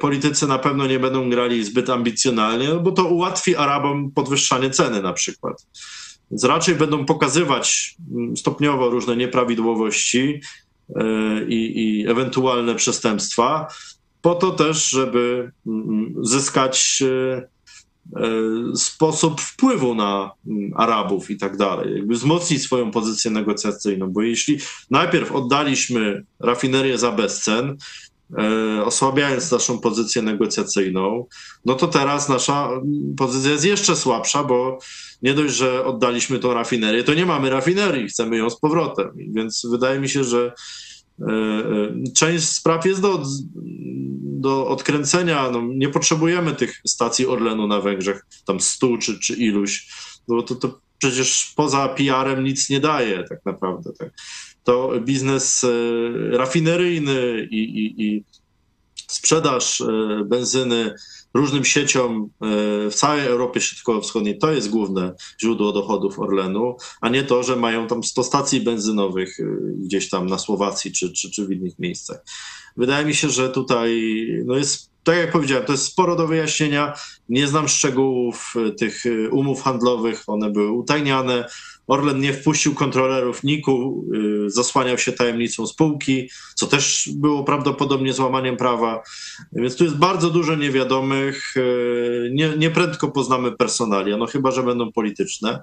[0.00, 5.02] politycy na pewno nie będą grali zbyt ambicjonalnie, no bo to ułatwi Arabom podwyższanie ceny
[5.02, 5.66] na przykład.
[6.30, 10.40] Więc raczej będą pokazywać mm, stopniowo różne nieprawidłowości
[11.48, 13.66] i, i ewentualne przestępstwa,
[14.22, 17.42] po to też, żeby mm, zyskać E,
[18.76, 24.58] sposób wpływu na mm, Arabów i tak dalej, jakby wzmocnić swoją pozycję negocjacyjną, bo jeśli
[24.90, 27.76] najpierw oddaliśmy rafinerię za bezcen,
[28.38, 31.26] e, osłabiając naszą pozycję negocjacyjną,
[31.64, 34.78] no to teraz nasza mm, pozycja jest jeszcze słabsza, bo
[35.22, 39.10] nie dość, że oddaliśmy tą rafinerię, to nie mamy rafinerii, chcemy ją z powrotem.
[39.16, 40.52] Więc wydaje mi się, że e,
[42.14, 43.22] część spraw jest do
[44.42, 49.88] do odkręcenia, no, nie potrzebujemy tych stacji Orlenu na Węgrzech, tam stu czy, czy iluś,
[50.28, 53.92] no bo to, to przecież poza PR-em nic nie daje tak naprawdę.
[53.98, 54.10] Tak.
[54.64, 55.68] To biznes e,
[56.36, 58.24] rafineryjny i, i, i
[59.08, 59.86] sprzedaż e,
[60.24, 60.94] benzyny
[61.34, 67.22] różnym sieciom e, w całej Europie Środkowo-Wschodniej to jest główne źródło dochodów Orlenu, a nie
[67.22, 69.36] to, że mają tam 100 stacji benzynowych
[69.76, 72.24] gdzieś tam na Słowacji czy, czy, czy w innych miejscach.
[72.76, 74.00] Wydaje mi się, że tutaj
[74.44, 76.94] no jest, tak jak powiedziałem, to jest sporo do wyjaśnienia.
[77.28, 81.48] Nie znam szczegółów e, tych e, umów handlowych, one były utajniane.
[81.92, 84.04] Orlen nie wpuścił kontrolerów NIK-u,
[84.46, 89.02] e, zasłaniał się tajemnicą spółki, co też było prawdopodobnie złamaniem prawa.
[89.52, 91.54] Więc tu jest bardzo dużo niewiadomych.
[92.30, 95.62] Nie, nie prędko poznamy personalia, no chyba, że będą polityczne.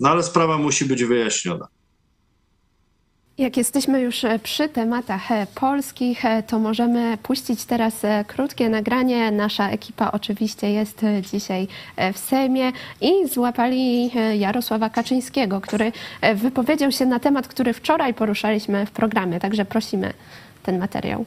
[0.00, 1.68] No ale sprawa musi być wyjaśniona.
[3.38, 7.94] Jak jesteśmy już e, przy tematach e, polskich, e, to możemy puścić teraz
[8.26, 9.30] krótkie nagranie.
[9.30, 11.00] Nasza ekipa oczywiście jest
[11.32, 11.68] dzisiaj
[12.12, 15.92] w Sejmie i złapali Jarosława Kaczyńskiego, który
[16.34, 19.40] wypowiedział się na temat, który wczoraj poruszaliśmy w programie.
[19.40, 20.12] Także prosimy
[20.62, 21.24] ten materiał.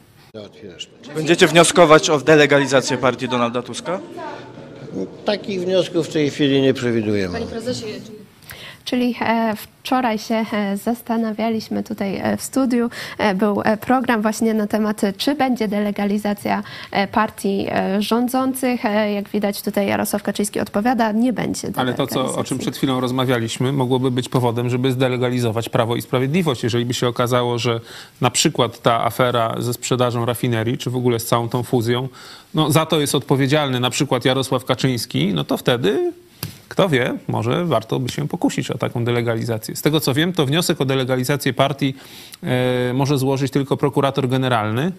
[1.15, 3.99] Będziecie wnioskować o delegalizację partii Donalda Tuska?
[5.25, 7.33] Takich wniosków w tej chwili nie przewidujemy.
[7.33, 7.85] Panie prezesie,
[8.89, 9.15] czyli
[9.89, 12.89] Wczoraj się e, zastanawialiśmy tutaj e, w studiu.
[13.17, 16.63] E, był program właśnie na temat, czy będzie delegalizacja
[17.11, 17.67] partii
[17.99, 18.83] rządzących.
[19.13, 22.99] Jak widać tutaj Jarosław Kaczyński odpowiada, nie będzie Ale to, co, o czym przed chwilą
[22.99, 26.63] rozmawialiśmy, mogłoby być powodem, żeby zdelegalizować Prawo i Sprawiedliwość.
[26.63, 27.79] Jeżeli by się okazało, że
[28.21, 32.09] na przykład ta afera ze sprzedażą rafinerii, czy w ogóle z całą tą fuzją,
[32.53, 36.11] no za to jest odpowiedzialny na przykład Jarosław Kaczyński, no to wtedy
[36.69, 39.75] kto wie, może warto by się pokusić o taką delegalizację.
[39.75, 41.95] Z tego co wiem, to wniosek o delegalizację partii
[42.43, 44.91] e, może złożyć tylko prokurator generalny.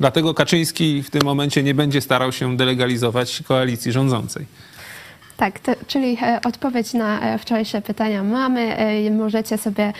[0.00, 4.46] Dlatego Kaczyński w tym momencie nie będzie starał się delegalizować koalicji rządzącej.
[5.38, 8.76] Tak, to, czyli e, odpowiedź na e, wczorajsze pytania mamy.
[8.76, 9.92] E, możecie sobie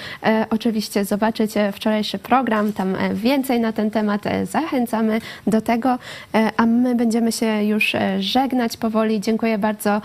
[0.51, 5.99] oczywiście zobaczyć wczorajszy program, tam więcej na ten temat zachęcamy do tego,
[6.57, 9.21] a my będziemy się już żegnać powoli.
[9.21, 10.03] Dziękuję bardzo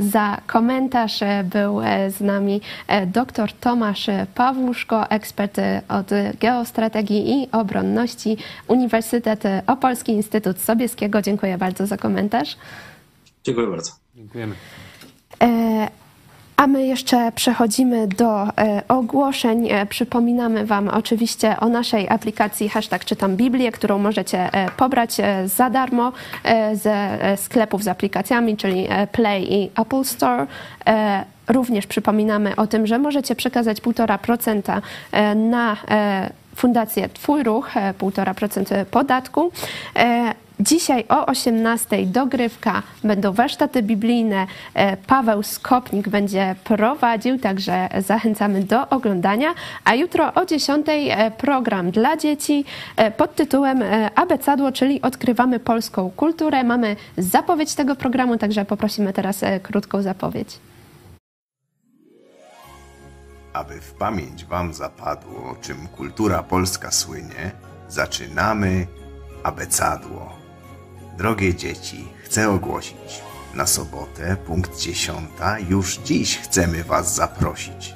[0.00, 1.20] za komentarz.
[1.44, 2.60] Był z nami
[3.06, 5.56] dr Tomasz Pawłuszko, ekspert
[5.88, 8.36] od geostrategii i obronności,
[8.68, 11.22] Uniwersytet Opolski, Instytut Sobieskiego.
[11.22, 12.56] Dziękuję bardzo za komentarz.
[13.44, 14.05] Dziękuję bardzo.
[14.16, 14.54] Dziękujemy.
[15.42, 15.88] E,
[16.56, 19.68] a my jeszcze przechodzimy do e, ogłoszeń.
[19.70, 26.12] E, przypominamy Wam oczywiście o naszej aplikacji hashtag czytam Biblię, którą możecie pobrać za darmo
[26.74, 30.46] ze sklepów z aplikacjami, czyli Play i Apple Store.
[31.48, 34.82] Również przypominamy o tym, że możecie przekazać 1,5%
[35.36, 35.76] na
[36.56, 39.52] Fundację Twój Ruch, 1,5% podatku.
[40.60, 44.46] Dzisiaj o 18:00 dogrywka, będą warsztaty biblijne.
[44.74, 49.54] E, Paweł Skopnik będzie prowadził, także zachęcamy do oglądania.
[49.84, 52.64] A jutro o 10:00 e, program dla dzieci
[52.96, 53.82] e, pod tytułem
[54.14, 56.64] Abecadło, czyli odkrywamy polską kulturę.
[56.64, 60.58] Mamy zapowiedź tego programu, także poprosimy teraz krótką zapowiedź.
[63.52, 67.50] Aby w pamięć Wam zapadło, czym kultura polska słynie,
[67.88, 68.86] zaczynamy
[69.42, 70.45] abecadło.
[71.18, 73.22] Drogie dzieci, chcę ogłosić.
[73.54, 77.94] Na sobotę, punkt dziesiąta, już dziś chcemy Was zaprosić.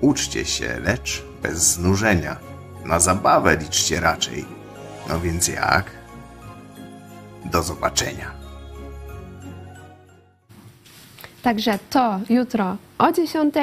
[0.00, 2.36] Uczcie się, lecz bez znużenia.
[2.84, 4.44] Na zabawę liczcie raczej.
[5.08, 5.90] No więc jak?
[7.44, 8.30] Do zobaczenia.
[11.42, 13.54] Także to jutro o 10.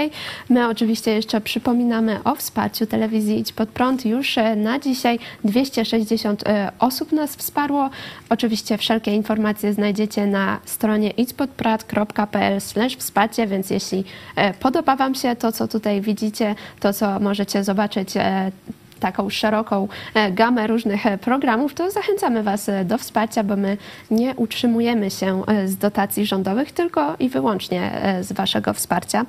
[0.49, 4.05] My oczywiście jeszcze przypominamy o wsparciu telewizji Idź Pod Prąd.
[4.05, 7.89] Już e, na dzisiaj 260 e, osób nas wsparło.
[8.29, 12.61] Oczywiście wszelkie informacje znajdziecie na stronie idźpodprad.pl
[12.97, 14.03] wsparcie, więc jeśli
[14.35, 18.13] e, podoba Wam się to, co tutaj widzicie, to co możecie zobaczyć
[19.05, 23.77] taką szeroką e, gamę różnych e, programów, to zachęcamy Was e, do wsparcia, bo my
[24.11, 27.91] nie utrzymujemy się z dotacji rządowych, tylko i wyłącznie
[28.21, 29.25] z Waszego wsparcia.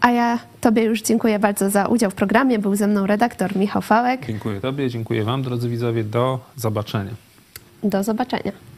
[0.00, 2.58] A ja Tobie już dziękuję bardzo za udział w programie.
[2.58, 4.26] Był ze mną redaktor Michał Fałek.
[4.26, 6.04] Dziękuję Tobie, dziękuję Wam, drodzy widzowie.
[6.04, 7.10] Do zobaczenia.
[7.82, 8.71] Do zobaczenia.